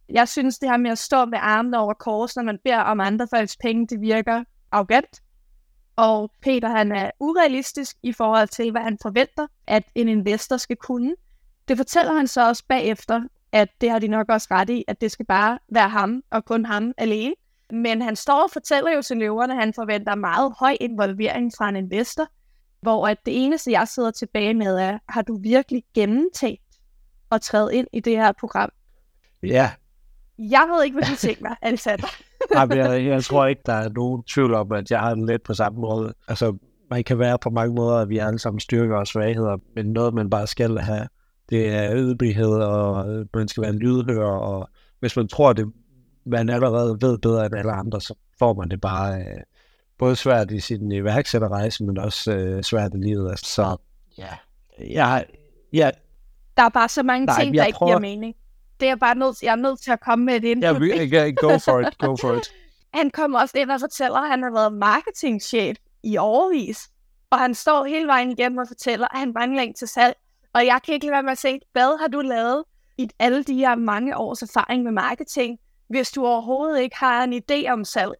Jeg 0.09 0.29
synes, 0.29 0.59
det 0.59 0.68
her 0.70 0.77
med 0.77 0.90
at 0.90 0.99
stå 0.99 1.25
med 1.25 1.38
armene 1.42 1.79
over 1.79 1.94
kors, 1.94 2.37
når 2.37 2.42
man 2.42 2.59
beder 2.64 2.81
om 2.81 3.01
andre 3.01 3.29
folks 3.35 3.57
penge, 3.57 3.87
det 3.87 4.01
virker 4.01 4.44
arrogant. 4.72 5.22
Og 5.96 6.31
Peter 6.42 6.68
han 6.68 6.92
er 6.92 7.11
urealistisk 7.20 7.96
i 8.03 8.12
forhold 8.12 8.49
til, 8.49 8.70
hvad 8.70 8.83
han 8.83 8.99
forventer, 9.03 9.46
at 9.66 9.83
en 9.94 10.09
investor 10.09 10.57
skal 10.57 10.77
kunne. 10.77 11.14
Det 11.68 11.76
fortæller 11.76 12.12
han 12.12 12.26
så 12.26 12.48
også 12.48 12.64
bagefter, 12.68 13.22
at 13.52 13.68
det 13.81 13.90
har 13.90 13.98
de 13.98 14.09
nok 14.09 14.29
også 14.29 14.48
ret 14.50 14.70
i, 14.70 14.85
at 14.88 15.00
det 15.00 15.11
skal 15.11 15.26
bare 15.26 15.59
være 15.68 15.88
ham 15.88 16.22
og 16.31 16.44
kun 16.44 16.64
ham 16.64 16.92
alene. 16.98 17.35
Men 17.70 18.02
han 18.02 18.16
står 18.16 18.42
og 18.42 18.50
fortæller 18.52 18.94
jo 18.94 19.02
til 19.02 19.16
løverne, 19.16 19.52
at 19.52 19.61
han 19.61 19.74
forventer 19.74 20.14
meget 20.14 20.52
høj 20.59 20.76
involvering 20.81 21.52
fra 21.59 21.68
en 21.68 21.76
investor, 21.76 22.26
hvor 22.81 23.09
at 23.09 23.18
det 23.26 23.44
eneste, 23.44 23.70
jeg 23.70 23.88
sidder 23.88 24.11
tilbage 24.11 24.55
med, 24.55 24.76
er, 24.76 24.98
har 25.09 25.22
du 25.22 25.38
virkelig 25.42 25.83
gennemtænkt 25.94 26.62
at 27.33 27.40
træde 27.40 27.74
ind 27.74 27.87
i 27.92 28.00
det 28.00 28.16
her 28.16 28.33
program? 28.40 28.70
Ja. 29.42 29.70
Jeg 30.38 30.68
ved 30.74 30.85
ikke, 30.85 30.94
hvad 30.94 31.09
du 31.11 31.16
tænker, 31.16 31.55
Alexander. 31.62 32.07
Nej, 32.55 32.66
men 32.66 32.79
jeg, 32.79 33.05
jeg 33.05 33.24
tror 33.24 33.46
ikke, 33.46 33.62
der 33.66 33.72
er 33.72 33.88
nogen 33.88 34.22
tvivl 34.22 34.55
om, 34.55 34.72
at 34.72 34.90
jeg 34.90 35.00
har 35.00 35.14
den 35.14 35.26
lidt 35.26 35.42
på 35.42 35.55
samme 35.55 35.81
måde. 35.81 36.14
Altså, 36.29 36.57
man 36.90 37.05
kan 37.05 37.18
være 37.18 37.38
på 37.38 37.50
mange 37.50 37.74
måder, 37.74 37.96
at 37.96 38.09
vi 38.09 38.18
alle 38.18 38.38
sammen 38.38 38.61
styrker 38.61 38.96
og 38.96 39.07
svagheder, 39.07 39.57
men 39.74 39.87
noget, 39.87 40.14
man 40.14 40.31
bare 40.31 40.46
skal 40.46 40.79
have, 40.79 41.09
det 41.51 41.69
er 41.69 41.97
ydmyghed, 41.97 42.49
og 42.53 43.07
man 43.35 43.49
skal 43.49 43.63
være 43.63 43.73
lydhør, 43.73 44.25
og 44.27 44.69
hvis 45.01 45.17
man 45.17 45.29
tror, 45.29 45.53
det 45.53 45.73
man 46.27 46.49
allerede 46.49 46.99
ved 47.01 47.19
bedre 47.19 47.47
end 47.47 47.55
alle 47.55 47.73
andre, 47.73 48.01
så 48.01 48.15
får 48.39 48.55
man 48.55 48.69
det 48.69 48.81
bare 48.81 49.21
øh, 49.21 49.41
både 49.99 50.17
svært 50.17 50.51
i 50.51 50.61
sin 50.61 50.93
iværksætterrejse, 50.93 51.85
men 51.85 51.99
også 51.99 52.33
øh, 52.33 52.63
svært 52.63 52.95
i 52.95 52.97
livet. 52.97 53.31
Altså, 53.31 53.55
så 53.55 53.77
ja, 54.19 54.29
jeg, 54.91 55.27
jeg, 55.73 55.93
Der 56.57 56.63
er 56.63 56.69
bare 56.69 56.89
så 56.89 57.03
mange 57.03 57.27
Nej, 57.27 57.41
ting, 57.43 57.55
jeg 57.55 57.61
der 57.63 57.67
ikke 57.67 57.77
prøver- 57.77 57.91
giver 57.91 58.01
mening. 58.01 58.35
Det 58.81 58.89
er 58.89 58.97
bare 58.97 59.15
nødt, 59.15 59.43
jeg 59.43 59.53
er 59.53 59.57
nødt 59.57 59.81
til 59.81 59.91
at 59.91 60.01
komme 60.01 60.25
med 60.25 60.35
et 60.37 60.45
input. 60.45 60.65
jeg, 61.13 61.37
go 61.37 61.59
for 61.59 61.81
it, 61.81 61.99
go 61.99 62.17
for 62.17 62.33
it. 62.39 62.49
Han 62.99 63.11
kommer 63.11 63.41
også 63.41 63.59
ind 63.59 63.71
og 63.71 63.81
fortæller, 63.81 64.17
at 64.19 64.31
han 64.31 64.43
har 64.43 64.51
været 64.51 64.73
marketingchef 64.73 65.77
i 66.03 66.17
overvis. 66.17 66.89
Og 67.31 67.39
han 67.39 67.55
står 67.55 67.85
hele 67.85 68.07
vejen 68.07 68.31
igennem 68.31 68.59
og 68.59 68.65
fortæller, 68.69 69.07
at 69.15 69.19
han 69.19 69.33
mangler 69.35 69.63
en 69.63 69.75
til 69.75 69.89
salg. 69.89 70.17
Og 70.57 70.66
jeg 70.66 70.81
kan 70.85 70.95
ikke 70.95 71.07
lade 71.07 71.12
være 71.12 71.23
med 71.23 71.33
at 71.33 71.38
se, 71.38 71.59
hvad 71.73 72.01
har 72.01 72.09
du 72.09 72.21
lavet 72.21 72.64
i 72.99 73.09
alle 73.19 73.45
de 73.45 73.55
her 73.55 73.75
mange 73.75 74.16
års 74.16 74.42
erfaring 74.42 74.83
med 74.83 74.92
marketing, 74.92 75.59
hvis 75.88 76.11
du 76.11 76.27
overhovedet 76.27 76.81
ikke 76.81 76.97
har 76.97 77.25
en 77.25 77.42
idé 77.42 77.71
om 77.73 77.85
salg. 77.85 78.12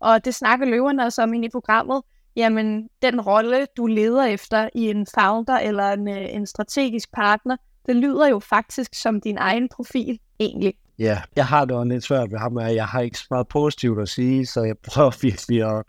Og 0.00 0.24
det 0.24 0.34
snakker 0.34 0.66
løverne 0.66 1.04
også 1.04 1.22
om 1.22 1.34
ind 1.34 1.44
i 1.44 1.48
programmet. 1.48 2.02
Jamen, 2.36 2.88
den 3.02 3.20
rolle, 3.20 3.66
du 3.76 3.86
leder 3.86 4.24
efter 4.24 4.68
i 4.74 4.90
en 4.90 5.06
founder 5.14 5.58
eller 5.58 5.92
en, 5.92 6.08
øh, 6.08 6.34
en 6.34 6.46
strategisk 6.46 7.12
partner, 7.12 7.56
det 7.86 7.96
lyder 7.96 8.28
jo 8.28 8.38
faktisk 8.38 8.94
som 8.94 9.20
din 9.20 9.38
egen 9.38 9.68
profil, 9.68 10.18
egentlig. 10.40 10.74
Ja, 10.98 11.22
jeg 11.36 11.46
har 11.46 11.64
det 11.64 11.76
også 11.76 11.88
lidt 11.88 12.04
svært 12.04 12.30
ved 12.30 12.38
ham, 12.38 12.58
at 12.58 12.74
jeg 12.74 12.86
har 12.86 13.00
ikke 13.00 13.18
så 13.18 13.26
meget 13.30 13.48
positivt 13.48 14.00
at 14.00 14.08
sige, 14.08 14.46
så 14.46 14.62
jeg 14.62 14.78
prøver 14.78 15.18
virkelig 15.22 15.78
at 15.78 15.84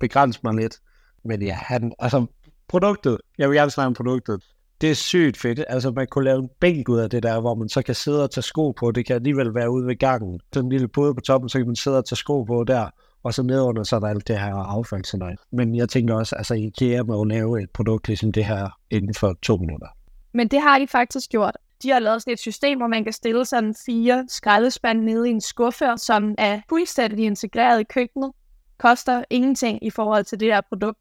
begrænse 0.00 0.40
mig 0.44 0.54
lidt. 0.54 0.78
Men 1.24 1.42
ja, 1.42 1.54
han, 1.54 1.92
altså 1.98 2.26
produktet, 2.68 3.18
jeg 3.38 3.48
vil 3.48 3.56
gerne 3.56 3.70
snakke 3.70 3.86
om 3.86 3.94
produktet, 3.94 4.42
det 4.80 4.90
er 4.90 4.94
sygt 4.94 5.36
fedt. 5.36 5.64
Altså 5.68 5.90
man 5.90 6.06
kunne 6.10 6.24
lave 6.24 6.38
en 6.38 6.48
bænk 6.60 6.88
ud 6.88 6.98
af 6.98 7.10
det 7.10 7.22
der, 7.22 7.40
hvor 7.40 7.54
man 7.54 7.68
så 7.68 7.82
kan 7.82 7.94
sidde 7.94 8.24
og 8.24 8.30
tage 8.30 8.42
sko 8.42 8.70
på. 8.70 8.90
Det 8.90 9.06
kan 9.06 9.16
alligevel 9.16 9.54
være 9.54 9.70
ude 9.70 9.86
ved 9.86 9.96
gangen. 9.96 10.40
Sådan 10.52 10.66
en 10.66 10.72
lille 10.72 10.88
pude 10.88 11.14
på 11.14 11.20
toppen, 11.20 11.48
så 11.48 11.58
kan 11.58 11.66
man 11.66 11.76
sidde 11.76 11.98
og 11.98 12.04
tage 12.04 12.16
sko 12.16 12.42
på 12.42 12.64
der. 12.64 12.86
Og 13.22 13.34
så 13.34 13.42
nedenunder, 13.42 13.82
så 13.82 13.96
er 13.96 14.00
der 14.00 14.08
alt 14.08 14.28
det 14.28 14.38
her 14.38 14.54
affald. 14.54 15.36
Men 15.52 15.74
jeg 15.74 15.88
tænker 15.88 16.14
også, 16.14 16.36
altså 16.36 16.54
IKEA 16.54 17.02
må 17.02 17.14
jo 17.14 17.24
lave 17.24 17.62
et 17.62 17.70
produkt 17.70 18.08
ligesom 18.08 18.32
det 18.32 18.44
her 18.44 18.78
inden 18.90 19.14
for 19.14 19.36
to 19.42 19.56
minutter. 19.56 19.86
Men 20.32 20.48
det 20.48 20.60
har 20.60 20.78
de 20.78 20.86
faktisk 20.86 21.30
gjort. 21.30 21.56
De 21.82 21.90
har 21.90 21.98
lavet 21.98 22.22
sådan 22.22 22.32
et 22.32 22.38
system, 22.38 22.78
hvor 22.78 22.86
man 22.86 23.04
kan 23.04 23.12
stille 23.12 23.44
sådan 23.44 23.74
fire 23.86 24.24
skraldespande 24.28 25.04
nede 25.04 25.28
i 25.28 25.32
en 25.32 25.40
skuffe, 25.40 25.86
som 25.96 26.34
er 26.38 26.60
fuldstændig 26.68 27.24
integreret 27.24 27.80
i 27.80 27.84
køkkenet. 27.84 28.32
Koster 28.78 29.24
ingenting 29.30 29.84
i 29.86 29.90
forhold 29.90 30.24
til 30.24 30.40
det 30.40 30.52
her 30.52 30.60
produkt. 30.68 30.98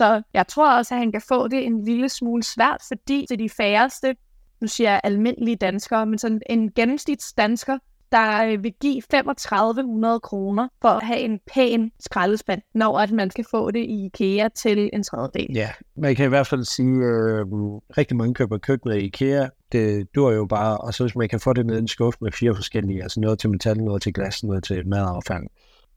Så 0.00 0.22
jeg 0.34 0.46
tror 0.48 0.76
også, 0.76 0.94
at 0.94 0.98
han 0.98 1.12
kan 1.12 1.22
få 1.28 1.48
det 1.48 1.66
en 1.66 1.84
lille 1.84 2.08
smule 2.08 2.42
svært, 2.42 2.82
fordi 2.88 3.26
det 3.28 3.30
er 3.30 3.36
de 3.36 3.50
færreste, 3.50 4.14
nu 4.60 4.66
siger 4.66 4.90
jeg 4.90 5.00
almindelige 5.04 5.56
danskere, 5.56 6.06
men 6.06 6.18
sådan 6.18 6.40
en 6.50 6.72
gennemsnitsdansker, 6.72 7.78
der 8.12 8.44
øh, 8.44 8.62
vil 8.62 8.72
give 8.80 9.02
3500 9.10 10.20
kroner 10.20 10.68
for 10.82 10.88
at 10.88 11.06
have 11.06 11.18
en 11.18 11.40
pæn 11.54 11.90
skraldespand, 12.00 12.62
når 12.74 12.98
at 12.98 13.10
man 13.10 13.30
skal 13.30 13.44
få 13.50 13.70
det 13.70 13.80
i 13.80 14.04
IKEA 14.04 14.48
til 14.48 14.90
en 14.92 15.02
tredjedel. 15.02 15.46
Ja, 15.54 15.70
man 15.96 16.16
kan 16.16 16.24
i 16.24 16.28
hvert 16.28 16.46
fald 16.46 16.64
sige, 16.64 17.04
at 17.04 17.40
øh, 17.40 17.46
rigtig 17.98 18.16
mange 18.16 18.34
køber 18.34 18.58
køkkenet 18.58 18.96
i 18.96 19.04
IKEA. 19.04 19.48
Det 19.72 20.14
dur 20.14 20.32
jo 20.32 20.46
bare, 20.46 20.78
og 20.78 20.94
så 20.94 21.04
hvis 21.04 21.16
man 21.16 21.28
kan 21.28 21.40
få 21.40 21.52
det 21.52 21.66
ned 21.66 21.76
i 21.76 21.78
en 21.78 21.88
skuffe 21.88 22.18
med 22.20 22.32
fire 22.32 22.54
forskellige, 22.54 23.02
altså 23.02 23.20
noget 23.20 23.38
til 23.38 23.50
metal, 23.50 23.76
noget 23.76 24.02
til 24.02 24.12
glas, 24.12 24.44
noget 24.44 24.64
til 24.64 24.88
madaffald. 24.88 25.44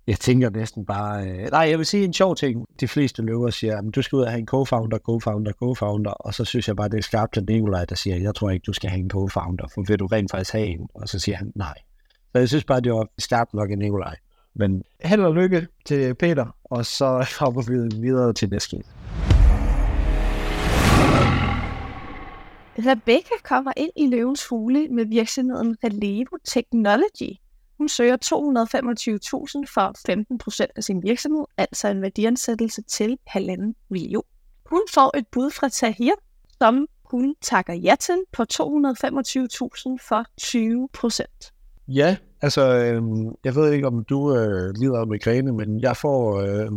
Jeg 0.07 0.19
tænker 0.19 0.49
næsten 0.49 0.85
bare, 0.85 1.27
øh, 1.27 1.51
nej, 1.51 1.61
jeg 1.69 1.77
vil 1.77 1.85
sige 1.85 2.05
en 2.05 2.13
sjov 2.13 2.35
ting. 2.35 2.65
De 2.79 2.87
fleste 2.87 3.21
løver 3.21 3.49
siger, 3.49 3.77
at 3.77 3.83
du 3.95 4.01
skal 4.01 4.15
ud 4.15 4.21
og 4.21 4.29
have 4.29 4.39
en 4.39 4.47
co-founder, 4.51 4.97
co-founder, 5.09 5.51
co-founder, 5.63 6.11
og 6.11 6.33
så 6.33 6.45
synes 6.45 6.67
jeg 6.67 6.75
bare, 6.75 6.89
det 6.89 6.97
er 6.97 7.01
skarpt 7.01 7.33
til 7.33 7.43
Nikolaj, 7.49 7.85
der 7.85 7.95
siger, 7.95 8.17
jeg 8.17 8.35
tror 8.35 8.49
ikke, 8.49 8.63
du 8.63 8.73
skal 8.73 8.89
have 8.89 8.99
en 8.99 9.11
co-founder, 9.13 9.67
for 9.73 9.87
vil 9.87 9.99
du 9.99 10.05
rent 10.05 10.31
faktisk 10.31 10.53
have 10.53 10.65
en? 10.65 10.87
Og 10.93 11.09
så 11.09 11.19
siger 11.19 11.37
han, 11.37 11.51
nej. 11.55 11.73
Så 12.31 12.39
jeg 12.39 12.47
synes 12.47 12.63
bare, 12.63 12.81
det 12.81 12.93
var 12.93 13.07
skarpt 13.17 13.53
nok 13.53 13.71
af 13.71 13.77
Nikolaj. 13.77 14.15
Men 14.55 14.83
held 15.03 15.21
og 15.21 15.33
lykke 15.33 15.67
til 15.85 16.15
Peter, 16.15 16.55
og 16.63 16.85
så 16.85 17.27
hopper 17.39 17.61
vi 17.61 18.01
videre 18.01 18.33
til 18.33 18.49
næste. 18.49 18.77
Rebecca 22.79 23.35
kommer 23.43 23.71
ind 23.77 23.91
i 23.97 24.07
løvens 24.07 24.47
hule 24.47 24.87
med 24.87 25.05
virksomheden 25.05 25.77
Relevo 25.83 26.37
Technology. 26.45 27.37
Hun 27.81 27.89
søger 27.89 28.17
225.000 29.65 29.73
for 29.73 29.95
15 30.05 30.37
procent 30.37 30.71
af 30.75 30.83
sin 30.83 31.03
virksomhed, 31.03 31.45
altså 31.57 31.87
en 31.87 32.01
værdiansættelse 32.01 32.81
til 32.81 33.17
halvanden 33.27 33.75
million. 33.89 34.23
Hun 34.65 34.81
får 34.93 35.17
et 35.17 35.27
bud 35.31 35.51
fra 35.51 35.69
Tahir, 35.69 36.11
som 36.61 36.87
hun 37.05 37.35
takker 37.41 37.73
ja 37.73 37.95
til 37.99 38.15
på 38.31 38.43
225.000 38.53 38.59
for 40.07 40.25
20 40.37 40.89
procent. 40.93 41.53
Ja, 41.87 42.17
altså, 42.41 42.75
øh, 42.75 43.01
jeg 43.43 43.55
ved 43.55 43.71
ikke, 43.71 43.87
om 43.87 44.03
du 44.03 44.35
øh, 44.35 44.73
lider 44.79 44.99
af 44.99 45.07
migræne, 45.07 45.51
men 45.51 45.79
jeg 45.79 45.97
får 45.97 46.41
øh, 46.41 46.71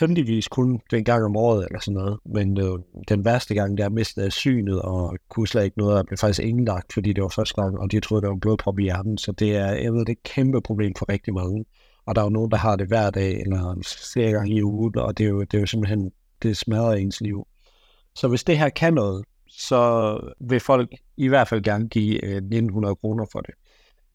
heldigvis 0.00 0.48
kun 0.48 0.80
den 0.90 1.04
gang 1.04 1.24
om 1.24 1.36
året 1.36 1.66
eller 1.66 1.80
sådan 1.80 1.94
noget. 1.94 2.18
Men 2.24 2.58
øh, 2.60 2.78
den 3.08 3.24
værste 3.24 3.54
gang, 3.54 3.78
der 3.78 3.88
mistede 3.88 4.30
synet 4.30 4.82
og 4.82 5.18
kunne 5.28 5.48
slet 5.48 5.64
ikke 5.64 5.78
noget, 5.78 5.98
og 5.98 6.06
blev 6.06 6.18
faktisk 6.18 6.40
indlagt, 6.40 6.92
fordi 6.92 7.12
det 7.12 7.22
var 7.22 7.28
første 7.28 7.62
gang, 7.62 7.78
og 7.78 7.92
de 7.92 8.00
troede, 8.00 8.22
det 8.22 8.30
var 8.30 8.36
blodprop 8.36 8.78
i 8.78 8.82
hjernen. 8.82 9.18
Så 9.18 9.32
det 9.32 9.56
er, 9.56 9.72
jeg 9.72 9.92
ved, 9.92 10.00
det 10.00 10.08
er 10.08 10.12
et 10.12 10.22
kæmpe 10.22 10.60
problem 10.60 10.94
for 10.98 11.08
rigtig 11.08 11.34
mange. 11.34 11.64
Og 12.06 12.14
der 12.14 12.20
er 12.20 12.26
jo 12.26 12.30
nogen, 12.30 12.50
der 12.50 12.56
har 12.56 12.76
det 12.76 12.86
hver 12.86 13.10
dag, 13.10 13.40
eller 13.40 13.82
flere 14.12 14.32
gange 14.32 14.54
i 14.54 14.62
ugen, 14.62 14.98
og 14.98 15.18
det 15.18 15.24
er 15.24 15.30
jo, 15.30 15.40
det 15.40 15.54
er 15.54 15.60
jo 15.60 15.66
simpelthen, 15.66 16.10
det 16.42 16.56
smadrer 16.56 16.92
ens 16.92 17.20
liv. 17.20 17.46
Så 18.14 18.28
hvis 18.28 18.44
det 18.44 18.58
her 18.58 18.68
kan 18.68 18.94
noget, 18.94 19.24
så 19.48 20.20
vil 20.40 20.60
folk 20.60 20.90
i 21.16 21.28
hvert 21.28 21.48
fald 21.48 21.62
gerne 21.62 21.88
give 21.88 22.24
øh, 22.24 22.36
1900 22.36 22.96
kroner 22.96 23.26
for 23.32 23.40
det. 23.40 23.54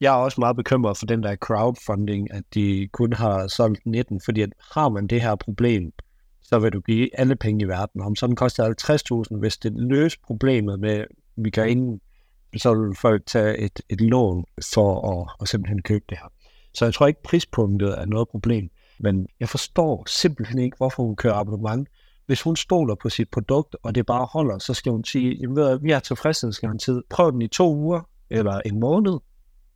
Jeg 0.04 0.12
er 0.14 0.18
også 0.18 0.40
meget 0.40 0.56
bekymret 0.56 0.96
for 0.98 1.06
den 1.06 1.22
der 1.22 1.36
crowdfunding, 1.36 2.32
at 2.32 2.42
de 2.54 2.88
kun 2.92 3.12
har 3.12 3.46
solgt 3.46 3.86
19, 3.86 4.20
fordi 4.24 4.40
at 4.40 4.50
har 4.74 4.88
man 4.88 5.06
det 5.06 5.22
her 5.22 5.34
problem, 5.34 5.92
så 6.42 6.58
vil 6.58 6.72
du 6.72 6.80
give 6.80 7.18
alle 7.18 7.36
penge 7.36 7.64
i 7.64 7.68
verden. 7.68 8.00
Om 8.00 8.16
sådan 8.16 8.36
koster 8.36 9.26
50.000, 9.32 9.38
hvis 9.38 9.56
det 9.56 9.72
løser 9.76 10.18
problemet 10.26 10.80
med 10.80 11.04
vi 11.36 11.50
kan 11.50 11.68
ind, 11.68 12.00
så 12.56 12.74
vil 12.74 12.96
folk 12.96 13.26
tage 13.26 13.58
et, 13.58 13.80
et 13.88 14.00
lån 14.00 14.44
for 14.74 15.20
at, 15.20 15.36
at 15.40 15.48
simpelthen 15.48 15.82
købe 15.82 16.04
det 16.08 16.18
her. 16.18 16.32
Så 16.74 16.84
jeg 16.84 16.94
tror 16.94 17.06
ikke, 17.06 17.22
prispunktet 17.22 18.00
er 18.00 18.04
noget 18.04 18.28
problem. 18.28 18.70
Men 19.00 19.26
jeg 19.40 19.48
forstår 19.48 20.04
simpelthen 20.08 20.58
ikke, 20.58 20.76
hvorfor 20.76 21.02
hun 21.02 21.16
kører 21.16 21.34
abonnement. 21.34 21.88
Hvis 22.26 22.42
hun 22.42 22.56
stoler 22.56 22.94
på 22.94 23.08
sit 23.08 23.30
produkt, 23.30 23.76
og 23.82 23.94
det 23.94 24.06
bare 24.06 24.26
holder, 24.32 24.58
så 24.58 24.74
skal 24.74 24.92
hun 24.92 25.04
sige, 25.04 25.34
jamen 25.40 25.56
ved, 25.56 25.78
vi 25.78 25.90
har 25.90 26.00
tilfredshedsgaranti. 26.00 26.90
Prøv 27.10 27.32
den 27.32 27.42
i 27.42 27.48
to 27.48 27.74
uger, 27.74 28.00
eller 28.30 28.60
en 28.60 28.80
måned, 28.80 29.18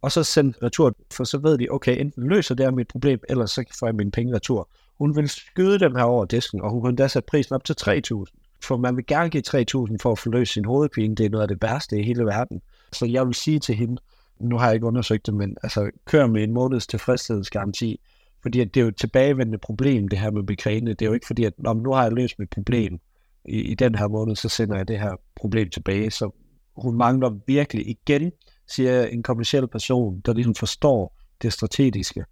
og 0.02 0.12
så 0.12 0.22
sende 0.22 0.58
retur, 0.62 0.94
for 1.12 1.24
så 1.24 1.38
ved 1.38 1.58
de, 1.58 1.66
okay, 1.70 2.00
enten 2.00 2.28
løser 2.28 2.54
det 2.54 2.66
her 2.66 2.70
mit 2.70 2.88
problem, 2.88 3.20
eller 3.28 3.46
så 3.46 3.64
får 3.78 3.86
jeg 3.86 3.94
mine 3.94 4.10
penge 4.10 4.34
retur. 4.34 4.68
Hun 4.98 5.16
vil 5.16 5.28
skyde 5.28 5.78
dem 5.78 5.94
her 5.94 6.02
over 6.02 6.24
disken, 6.24 6.60
og 6.60 6.70
hun 6.70 6.80
kunne 6.80 6.96
da 6.96 7.08
sætte 7.08 7.26
prisen 7.26 7.54
op 7.54 7.64
til 7.64 7.76
3.000. 7.80 8.24
For 8.62 8.76
man 8.76 8.96
vil 8.96 9.06
gerne 9.06 9.30
give 9.30 9.42
3.000 9.46 9.96
for 10.02 10.12
at 10.12 10.18
forløse 10.18 10.52
sin 10.52 10.64
hovedpine. 10.64 11.14
Det 11.14 11.26
er 11.26 11.30
noget 11.30 11.42
af 11.42 11.48
det 11.48 11.62
værste 11.62 11.98
i 11.98 12.02
hele 12.02 12.24
verden. 12.24 12.62
Så 12.92 13.06
jeg 13.06 13.26
vil 13.26 13.34
sige 13.34 13.58
til 13.58 13.74
hende, 13.74 13.96
nu 14.40 14.58
har 14.58 14.66
jeg 14.66 14.74
ikke 14.74 14.86
undersøgt 14.86 15.26
det, 15.26 15.34
men 15.34 15.56
altså, 15.62 15.90
kør 16.04 16.26
med 16.26 16.42
en 16.42 16.52
måneds 16.52 16.86
tilfredshedsgaranti. 16.86 18.00
Fordi 18.42 18.64
det 18.64 18.76
er 18.76 18.80
jo 18.80 18.88
et 18.88 18.96
tilbagevendende 18.96 19.58
problem, 19.58 20.08
det 20.08 20.18
her 20.18 20.30
med 20.30 20.42
migræne. 20.42 20.90
Det 20.90 21.02
er 21.02 21.06
jo 21.06 21.12
ikke 21.12 21.26
fordi, 21.26 21.44
at 21.44 21.52
nu 21.58 21.92
har 21.92 22.02
jeg 22.02 22.12
løst 22.12 22.38
mit 22.38 22.50
problem 22.50 23.00
i, 23.44 23.60
i 23.60 23.74
den 23.74 23.94
her 23.94 24.08
måned, 24.08 24.36
så 24.36 24.48
sender 24.48 24.76
jeg 24.76 24.88
det 24.88 25.00
her 25.00 25.16
problem 25.36 25.70
tilbage. 25.70 26.10
Så 26.10 26.30
hun 26.76 26.96
mangler 26.96 27.30
virkelig 27.46 27.88
igen 27.88 28.32
siger 28.68 29.06
en 29.06 29.22
kommersiel 29.22 29.68
person, 29.68 30.20
der 30.20 30.32
ligesom 30.32 30.54
forstår 30.54 31.16
det 31.42 31.52
strategiske. 31.52 32.24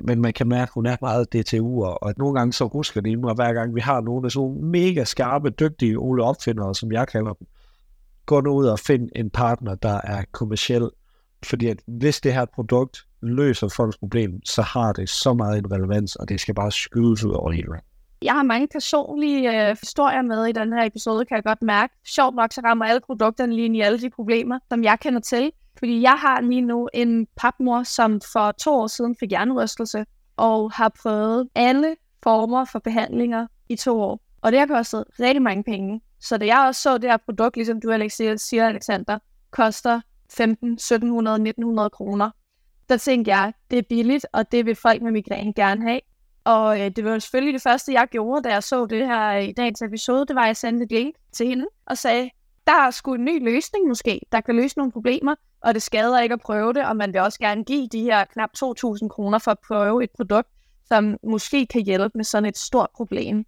Men 0.00 0.20
man 0.20 0.32
kan 0.32 0.48
mærke, 0.48 0.62
at 0.62 0.74
hun 0.74 0.86
er 0.86 0.96
meget 1.00 1.34
DTU'er, 1.34 1.98
og 2.02 2.14
nogle 2.18 2.38
gange 2.38 2.52
så 2.52 2.68
husker 2.68 3.00
de 3.00 3.16
mig, 3.16 3.34
hver 3.34 3.52
gang 3.52 3.74
vi 3.74 3.80
har 3.80 4.00
nogle 4.00 4.26
af 4.26 4.30
sådan 4.32 4.64
mega 4.64 5.04
skarpe, 5.04 5.50
dygtige 5.50 5.98
Ole 5.98 6.24
opfindere, 6.24 6.74
som 6.74 6.92
jeg 6.92 7.08
kalder 7.08 7.32
dem, 7.32 7.46
gå 8.26 8.40
nu 8.40 8.50
ud 8.50 8.66
og 8.66 8.78
find 8.78 9.08
en 9.16 9.30
partner, 9.30 9.74
der 9.74 10.00
er 10.04 10.24
kommersiel. 10.32 10.90
Fordi 11.44 11.66
at 11.66 11.78
hvis 11.86 12.20
det 12.20 12.34
her 12.34 12.44
produkt 12.54 12.98
løser 13.22 13.68
folks 13.68 13.98
problem, 13.98 14.44
så 14.44 14.62
har 14.62 14.92
det 14.92 15.08
så 15.08 15.34
meget 15.34 15.58
en 15.58 15.72
relevans, 15.72 16.16
og 16.16 16.28
det 16.28 16.40
skal 16.40 16.54
bare 16.54 16.72
skydes 16.72 17.24
ud 17.24 17.32
over 17.32 17.52
hele 17.52 17.68
jeg 18.22 18.32
har 18.32 18.42
mange 18.42 18.68
personlige 18.72 19.68
øh, 19.68 19.76
historier 19.80 20.22
med 20.22 20.46
i 20.46 20.52
den 20.52 20.72
her 20.72 20.84
episode, 20.84 21.24
kan 21.24 21.36
jeg 21.36 21.44
godt 21.44 21.62
mærke. 21.62 21.94
Sjovt 22.06 22.34
nok, 22.34 22.52
så 22.52 22.60
rammer 22.64 22.84
alle 22.84 23.00
produkterne 23.00 23.54
lige 23.54 23.64
ind 23.64 23.76
i 23.76 23.80
alle 23.80 24.00
de 24.00 24.10
problemer, 24.10 24.58
som 24.68 24.84
jeg 24.84 24.98
kender 25.00 25.20
til. 25.20 25.50
Fordi 25.78 26.02
jeg 26.02 26.18
har 26.18 26.40
lige 26.40 26.60
nu 26.60 26.88
en 26.94 27.26
papmor, 27.36 27.82
som 27.82 28.20
for 28.32 28.52
to 28.52 28.70
år 28.74 28.86
siden 28.86 29.16
fik 29.20 29.30
hjernerystelse, 29.30 30.04
og 30.36 30.72
har 30.72 30.92
prøvet 31.02 31.48
alle 31.54 31.96
former 32.22 32.64
for 32.64 32.78
behandlinger 32.78 33.46
i 33.68 33.76
to 33.76 34.00
år. 34.00 34.20
Og 34.42 34.52
det 34.52 34.60
har 34.60 34.66
kostet 34.66 35.04
rigtig 35.20 35.42
mange 35.42 35.64
penge. 35.64 36.00
Så 36.20 36.38
da 36.38 36.46
jeg 36.46 36.64
også 36.66 36.82
så 36.82 36.98
det 36.98 37.10
her 37.10 37.16
produkt, 37.16 37.56
ligesom 37.56 37.80
du 37.80 37.90
Alexander, 37.90 38.36
siger, 38.36 38.66
Alexander, 38.66 39.18
koster 39.50 40.00
15, 40.30 40.72
1700, 40.72 41.34
1900 41.34 41.90
kroner, 41.90 42.30
der 42.88 42.96
tænkte 42.96 43.30
jeg, 43.30 43.52
det 43.70 43.78
er 43.78 43.82
billigt, 43.88 44.26
og 44.32 44.52
det 44.52 44.66
vil 44.66 44.74
folk 44.74 45.02
med 45.02 45.12
migræne 45.12 45.54
gerne 45.54 45.82
have. 45.82 46.00
Og 46.44 46.80
øh, 46.80 46.90
det 46.90 47.04
var 47.04 47.18
selvfølgelig 47.18 47.54
det 47.54 47.62
første, 47.62 47.92
jeg 47.92 48.08
gjorde, 48.10 48.42
da 48.42 48.52
jeg 48.52 48.62
så 48.62 48.86
det 48.86 49.06
her 49.06 49.28
øh, 49.28 49.44
i 49.44 49.52
dagens 49.52 49.82
episode, 49.82 50.26
det 50.26 50.36
var, 50.36 50.42
at 50.42 50.46
jeg 50.46 50.56
sendte 50.56 50.84
et 50.84 50.92
link 50.92 51.14
til 51.32 51.46
hende 51.46 51.66
og 51.86 51.98
sagde, 51.98 52.30
der 52.66 52.72
er 52.72 52.90
sgu 52.90 53.14
en 53.14 53.24
ny 53.24 53.44
løsning 53.44 53.88
måske, 53.88 54.20
der 54.32 54.40
kan 54.40 54.56
løse 54.56 54.78
nogle 54.78 54.92
problemer, 54.92 55.34
og 55.60 55.74
det 55.74 55.82
skader 55.82 56.20
ikke 56.20 56.32
at 56.32 56.40
prøve 56.40 56.72
det, 56.72 56.84
og 56.84 56.96
man 56.96 57.12
vil 57.12 57.20
også 57.20 57.38
gerne 57.38 57.64
give 57.64 57.88
de 57.88 58.02
her 58.02 58.24
knap 58.24 58.50
2.000 58.58 59.08
kroner 59.08 59.38
for 59.38 59.50
at 59.50 59.58
prøve 59.68 60.04
et 60.04 60.10
produkt, 60.16 60.48
som 60.86 61.16
måske 61.22 61.66
kan 61.66 61.82
hjælpe 61.82 62.10
med 62.14 62.24
sådan 62.24 62.48
et 62.48 62.58
stort 62.58 62.88
problem. 62.96 63.46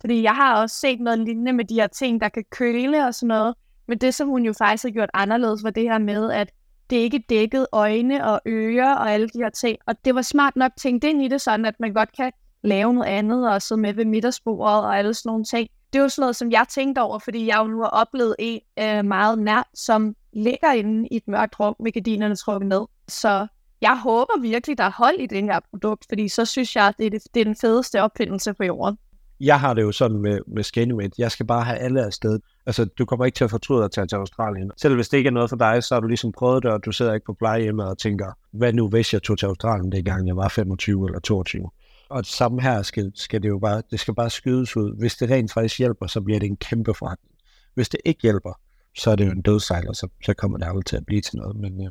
Fordi 0.00 0.22
jeg 0.22 0.34
har 0.34 0.62
også 0.62 0.76
set 0.76 1.00
noget 1.00 1.18
lignende 1.18 1.52
med 1.52 1.64
de 1.64 1.74
her 1.74 1.86
ting, 1.86 2.20
der 2.20 2.28
kan 2.28 2.44
køle 2.50 3.06
og 3.06 3.14
sådan 3.14 3.28
noget, 3.28 3.54
men 3.88 3.98
det, 3.98 4.14
som 4.14 4.28
hun 4.28 4.44
jo 4.44 4.52
faktisk 4.52 4.84
har 4.84 4.90
gjort 4.90 5.10
anderledes, 5.14 5.64
var 5.64 5.70
det 5.70 5.82
her 5.82 5.98
med, 5.98 6.32
at 6.32 6.50
det 6.90 6.96
ikke 6.96 7.24
dækkede 7.28 7.66
øjne 7.72 8.26
og 8.26 8.40
ører 8.46 8.94
og 8.94 9.12
alle 9.12 9.28
de 9.28 9.38
her 9.38 9.50
ting. 9.50 9.78
Og 9.86 10.04
det 10.04 10.14
var 10.14 10.22
smart 10.22 10.56
nok 10.56 10.72
tænkt 10.80 11.04
ind 11.04 11.22
i 11.22 11.28
det, 11.28 11.40
sådan 11.40 11.66
at 11.66 11.74
man 11.80 11.92
godt 11.92 12.16
kan 12.16 12.32
lave 12.62 12.94
noget 12.94 13.08
andet 13.08 13.50
og 13.50 13.62
sidde 13.62 13.80
med 13.80 13.92
ved 13.92 14.04
middagsbordet 14.04 14.84
og 14.84 14.98
alle 14.98 15.14
sådan 15.14 15.28
nogle 15.28 15.44
ting. 15.44 15.68
Det 15.92 16.00
var 16.00 16.08
sådan 16.08 16.22
noget, 16.22 16.36
som 16.36 16.50
jeg 16.50 16.66
tænkte 16.70 17.02
over, 17.02 17.18
fordi 17.18 17.46
jeg 17.46 17.58
jo 17.58 17.66
nu 17.66 17.80
har 17.80 17.88
oplevet 17.88 18.36
en 18.38 18.60
øh, 18.78 19.04
meget 19.04 19.38
nær, 19.38 19.68
som 19.74 20.14
ligger 20.32 20.72
inde 20.72 21.08
i 21.10 21.16
et 21.16 21.28
mørkt 21.28 21.60
rum 21.60 21.76
med 21.80 21.92
gardinerne 21.92 22.36
trukket 22.36 22.68
ned. 22.68 22.86
Så 23.08 23.46
jeg 23.80 24.00
håber 24.00 24.40
virkelig, 24.40 24.78
der 24.78 24.84
er 24.84 24.92
hold 24.96 25.18
i 25.18 25.26
det 25.26 25.42
her 25.42 25.60
produkt, 25.70 26.06
fordi 26.08 26.28
så 26.28 26.44
synes 26.44 26.76
jeg, 26.76 26.94
det 26.98 27.06
er, 27.06 27.10
det, 27.10 27.22
det 27.34 27.40
er 27.40 27.44
den 27.44 27.56
fedeste 27.56 28.02
opfindelse 28.02 28.54
på 28.54 28.64
jorden. 28.64 28.98
Jeg 29.40 29.60
har 29.60 29.74
det 29.74 29.82
jo 29.82 29.92
sådan 29.92 30.18
med, 30.18 30.40
med 30.46 30.62
Scanimate. 30.62 31.12
Jeg 31.18 31.30
skal 31.30 31.46
bare 31.46 31.64
have 31.64 31.78
alle 31.78 32.04
afsted. 32.04 32.40
Altså, 32.66 32.84
du 32.84 33.04
kommer 33.04 33.24
ikke 33.24 33.36
til 33.36 33.44
at 33.44 33.50
fortryde 33.50 33.84
at 33.84 33.90
tage 33.90 34.06
til 34.06 34.16
Australien. 34.16 34.70
Selv 34.76 34.94
hvis 34.94 35.08
det 35.08 35.18
ikke 35.18 35.28
er 35.28 35.32
noget 35.32 35.50
for 35.50 35.56
dig, 35.56 35.84
så 35.84 35.94
har 35.94 36.00
du 36.00 36.06
ligesom 36.06 36.32
prøvet 36.32 36.62
det, 36.62 36.70
og 36.70 36.84
du 36.84 36.92
sidder 36.92 37.14
ikke 37.14 37.26
på 37.26 37.34
plejehjemmet 37.34 37.86
og 37.86 37.98
tænker, 37.98 38.32
hvad 38.52 38.72
nu 38.72 38.88
hvis 38.88 39.12
jeg 39.12 39.22
tog 39.22 39.38
til 39.38 39.46
Australien 39.46 39.92
dengang 39.92 40.26
jeg 40.26 40.36
var 40.36 40.48
25 40.48 41.06
eller 41.06 41.20
22? 41.20 41.70
Og 42.08 42.22
det 42.22 42.32
samme 42.32 42.62
her 42.62 42.82
skal, 42.82 43.12
skal 43.14 43.42
det 43.42 43.48
jo 43.48 43.58
bare, 43.58 43.82
det 43.90 44.00
skal 44.00 44.14
bare 44.14 44.30
skydes 44.30 44.76
ud. 44.76 44.98
Hvis 44.98 45.16
det 45.16 45.30
rent 45.30 45.52
faktisk 45.52 45.78
hjælper, 45.78 46.06
så 46.06 46.20
bliver 46.20 46.38
det 46.40 46.46
en 46.46 46.56
kæmpe 46.56 46.94
forretning. 46.94 47.34
Hvis 47.74 47.88
det 47.88 48.00
ikke 48.04 48.22
hjælper, 48.22 48.60
så 48.96 49.10
er 49.10 49.16
det 49.16 49.26
jo 49.26 49.30
en 49.30 49.42
dødsejler, 49.42 49.92
så, 49.92 50.08
så 50.24 50.34
kommer 50.34 50.58
det 50.58 50.66
aldrig 50.66 50.84
til 50.84 50.96
at 50.96 51.06
blive 51.06 51.20
til 51.20 51.36
noget. 51.36 51.56
Men 51.56 51.84
øh, 51.84 51.90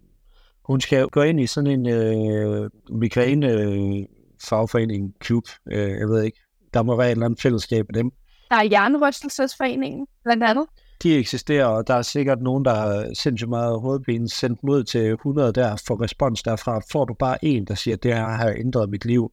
hun 0.65 0.81
skal 0.81 1.07
gå 1.07 1.21
ind 1.21 1.39
i 1.39 1.47
sådan 1.47 1.79
en 1.79 1.89
øh, 1.89 2.69
migræne 2.89 3.47
øh, 3.47 4.05
fagforening, 4.43 5.13
klub, 5.19 5.43
øh, 5.71 5.89
jeg 5.89 6.07
ved 6.07 6.23
ikke. 6.23 6.39
Der 6.73 6.83
må 6.83 6.95
være 6.95 7.07
et 7.07 7.11
eller 7.11 7.25
andet 7.25 7.41
fællesskab 7.41 7.85
af 7.89 7.93
dem. 7.93 8.11
Der 8.49 8.55
er 8.55 8.63
Hjernerystelsesforeningen, 8.63 10.07
blandt 10.23 10.43
andet. 10.43 10.65
De 11.03 11.17
eksisterer, 11.17 11.65
og 11.65 11.87
der 11.87 11.93
er 11.93 12.01
sikkert 12.01 12.41
nogen, 12.41 12.65
der 12.65 12.75
har 12.75 13.13
sindssygt 13.13 13.49
meget 13.49 13.81
hovedpine 13.81 14.29
sendt 14.29 14.63
mod 14.63 14.83
til 14.83 15.11
100 15.11 15.53
der 15.53 15.83
for 15.87 16.01
respons 16.01 16.43
derfra. 16.43 16.81
Får 16.91 17.05
du 17.05 17.13
bare 17.13 17.45
en, 17.45 17.65
der 17.65 17.75
siger, 17.75 17.95
at 17.95 18.03
det 18.03 18.13
her 18.13 18.27
har 18.27 18.53
ændret 18.57 18.89
mit 18.89 19.05
liv, 19.05 19.31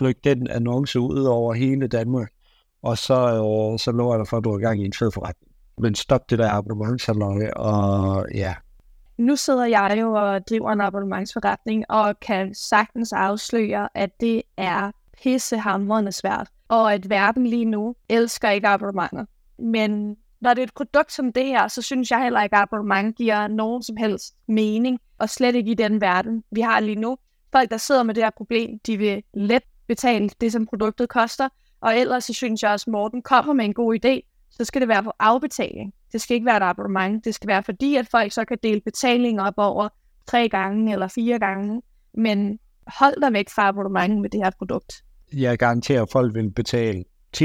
lægge 0.00 0.20
den 0.24 0.48
annonce 0.50 1.00
ud 1.00 1.24
over 1.24 1.54
hele 1.54 1.86
Danmark, 1.86 2.28
og 2.82 2.98
så, 2.98 3.14
øh, 3.14 3.78
så 3.78 3.92
lover 3.94 4.14
jeg 4.14 4.18
dig 4.18 4.28
for, 4.28 4.36
at 4.36 4.44
du 4.44 4.52
er 4.52 4.58
i 4.58 4.62
gang 4.62 4.82
i 4.82 4.84
en 4.84 4.92
fed 4.92 5.10
forretning. 5.10 5.45
Men 5.78 5.94
stop 5.94 6.30
det 6.30 6.38
der 6.38 6.50
abonnementsaløje, 6.50 7.54
og 7.54 8.26
ja. 8.34 8.54
Nu 9.18 9.36
sidder 9.36 9.64
jeg 9.64 9.96
jo 10.00 10.12
og 10.12 10.48
driver 10.48 10.72
en 10.72 10.80
abonnementsforretning, 10.80 11.84
og 11.88 12.20
kan 12.20 12.54
sagtens 12.54 13.12
afsløre, 13.12 13.88
at 13.94 14.20
det 14.20 14.42
er 14.56 14.90
pissehamrende 15.22 16.12
svært, 16.12 16.48
og 16.68 16.94
at 16.94 17.10
verden 17.10 17.46
lige 17.46 17.64
nu 17.64 17.94
elsker 18.08 18.50
ikke 18.50 18.68
abonnementer. 18.68 19.24
Men 19.58 20.16
når 20.40 20.54
det 20.54 20.62
er 20.62 20.66
et 20.66 20.74
produkt 20.74 21.12
som 21.12 21.32
det 21.32 21.46
her, 21.46 21.68
så 21.68 21.82
synes 21.82 22.10
jeg 22.10 22.22
heller 22.22 22.42
ikke, 22.42 22.56
at 22.56 22.62
abonnement 22.62 23.16
giver 23.16 23.48
nogen 23.48 23.82
som 23.82 23.96
helst 23.96 24.34
mening, 24.48 24.98
og 25.18 25.30
slet 25.30 25.54
ikke 25.54 25.70
i 25.70 25.74
den 25.74 26.00
verden, 26.00 26.44
vi 26.50 26.60
har 26.60 26.80
lige 26.80 27.00
nu. 27.00 27.16
Folk, 27.52 27.70
der 27.70 27.76
sidder 27.76 28.02
med 28.02 28.14
det 28.14 28.22
her 28.22 28.30
problem, 28.36 28.78
de 28.86 28.96
vil 28.96 29.22
let 29.34 29.62
betale 29.86 30.30
det, 30.40 30.52
som 30.52 30.66
produktet 30.66 31.08
koster. 31.08 31.48
Og 31.80 31.98
ellers 31.98 32.24
så 32.24 32.32
synes 32.32 32.62
jeg 32.62 32.70
også, 32.70 32.84
at 32.90 32.92
Morten 32.92 33.22
kommer 33.22 33.52
med 33.52 33.64
en 33.64 33.74
god 33.74 33.98
idé, 34.04 34.35
så 34.56 34.64
skal 34.64 34.80
det 34.80 34.88
være 34.88 35.02
på 35.02 35.12
afbetaling. 35.18 35.92
Det 36.12 36.20
skal 36.20 36.34
ikke 36.34 36.46
være 36.46 36.56
et 36.56 36.62
abonnement. 36.62 37.24
Det 37.24 37.34
skal 37.34 37.48
være 37.48 37.62
fordi, 37.62 37.96
at 37.96 38.08
folk 38.10 38.32
så 38.32 38.44
kan 38.44 38.58
dele 38.62 38.80
betalinger 38.80 39.44
op 39.44 39.54
over 39.56 39.88
tre 40.26 40.48
gange 40.48 40.92
eller 40.92 41.08
fire 41.08 41.38
gange. 41.38 41.82
Men 42.14 42.58
hold 42.86 43.22
dig 43.22 43.32
væk 43.32 43.48
fra 43.54 43.68
abonnement 43.68 44.20
med 44.20 44.30
det 44.30 44.40
her 44.44 44.50
produkt. 44.58 45.02
Jeg 45.32 45.58
garanterer, 45.58 46.02
at 46.02 46.10
folk 46.10 46.34
vil 46.34 46.50
betale 46.50 47.04
10.000 47.36 47.44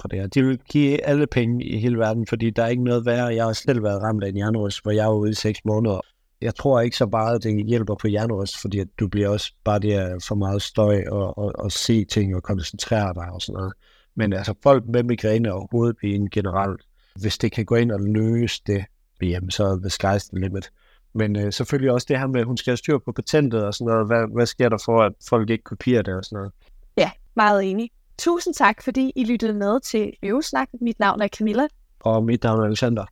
for 0.00 0.08
det 0.10 0.18
her. 0.18 0.26
De 0.26 0.44
vil 0.44 0.58
give 0.68 1.04
alle 1.04 1.26
penge 1.26 1.64
i 1.64 1.78
hele 1.78 1.98
verden, 1.98 2.26
fordi 2.26 2.50
der 2.50 2.62
er 2.62 2.68
ikke 2.68 2.84
noget 2.84 3.06
værre. 3.06 3.34
Jeg 3.34 3.44
har 3.44 3.52
selv 3.52 3.82
været 3.82 4.02
ramt 4.02 4.24
af 4.24 4.28
en 4.28 4.34
hjernerys, 4.34 4.78
hvor 4.78 4.90
jeg 4.90 5.06
var 5.06 5.14
ude 5.14 5.30
i 5.30 5.34
seks 5.34 5.60
måneder. 5.64 6.00
jeg 6.40 6.54
tror 6.54 6.80
ikke 6.80 6.96
så 6.96 7.06
meget, 7.06 7.42
det 7.42 7.66
hjælper 7.66 7.94
på 7.94 8.06
hjernerøst, 8.06 8.60
fordi 8.60 8.78
at 8.78 8.88
du 9.00 9.08
bliver 9.08 9.28
også 9.28 9.52
bare 9.64 9.78
der 9.78 10.24
for 10.28 10.34
meget 10.34 10.62
støj 10.62 11.04
og, 11.10 11.38
og, 11.38 11.52
og 11.58 11.72
se 11.72 12.04
ting 12.04 12.36
og 12.36 12.42
koncentrere 12.42 13.14
dig 13.14 13.28
og 13.32 13.42
sådan 13.42 13.58
noget. 13.58 13.72
Men 14.14 14.32
altså 14.32 14.54
folk 14.62 14.84
med 14.86 15.02
migræne 15.02 15.54
og 15.54 15.68
hovedpine 15.72 16.30
generelt, 16.30 16.80
hvis 17.20 17.38
det 17.38 17.52
kan 17.52 17.64
gå 17.64 17.74
ind 17.74 17.92
og 17.92 18.00
løse 18.00 18.62
det, 18.66 18.84
jamen 19.22 19.50
så 19.50 19.64
er 19.64 19.76
the 19.76 19.88
sky's 19.88 20.28
the 20.28 20.40
limit. 20.40 20.70
Men 21.14 21.36
øh, 21.36 21.52
selvfølgelig 21.52 21.92
også 21.92 22.06
det 22.10 22.18
her 22.18 22.26
med, 22.26 22.40
at 22.40 22.46
hun 22.46 22.56
skal 22.56 22.70
have 22.70 22.76
styr 22.76 22.98
på 22.98 23.12
patentet 23.12 23.64
og 23.64 23.74
sådan 23.74 23.92
noget. 23.92 24.06
Hvad, 24.06 24.34
hvad 24.34 24.46
sker 24.46 24.68
der 24.68 24.78
for, 24.84 25.02
at 25.02 25.12
folk 25.28 25.50
ikke 25.50 25.64
kopierer 25.64 26.02
det 26.02 26.14
og 26.14 26.24
sådan 26.24 26.36
noget? 26.36 26.52
Ja, 26.96 27.10
meget 27.36 27.70
enig. 27.70 27.90
Tusind 28.18 28.54
tak, 28.54 28.82
fordi 28.82 29.12
I 29.16 29.24
lyttede 29.24 29.52
med 29.52 29.80
til 29.80 30.12
Øvesnak. 30.22 30.68
Mit 30.80 30.98
navn 30.98 31.22
er 31.22 31.28
Camilla. 31.28 31.66
Og 32.00 32.24
mit 32.24 32.42
navn 32.42 32.60
er 32.60 32.64
Alexander. 32.64 33.04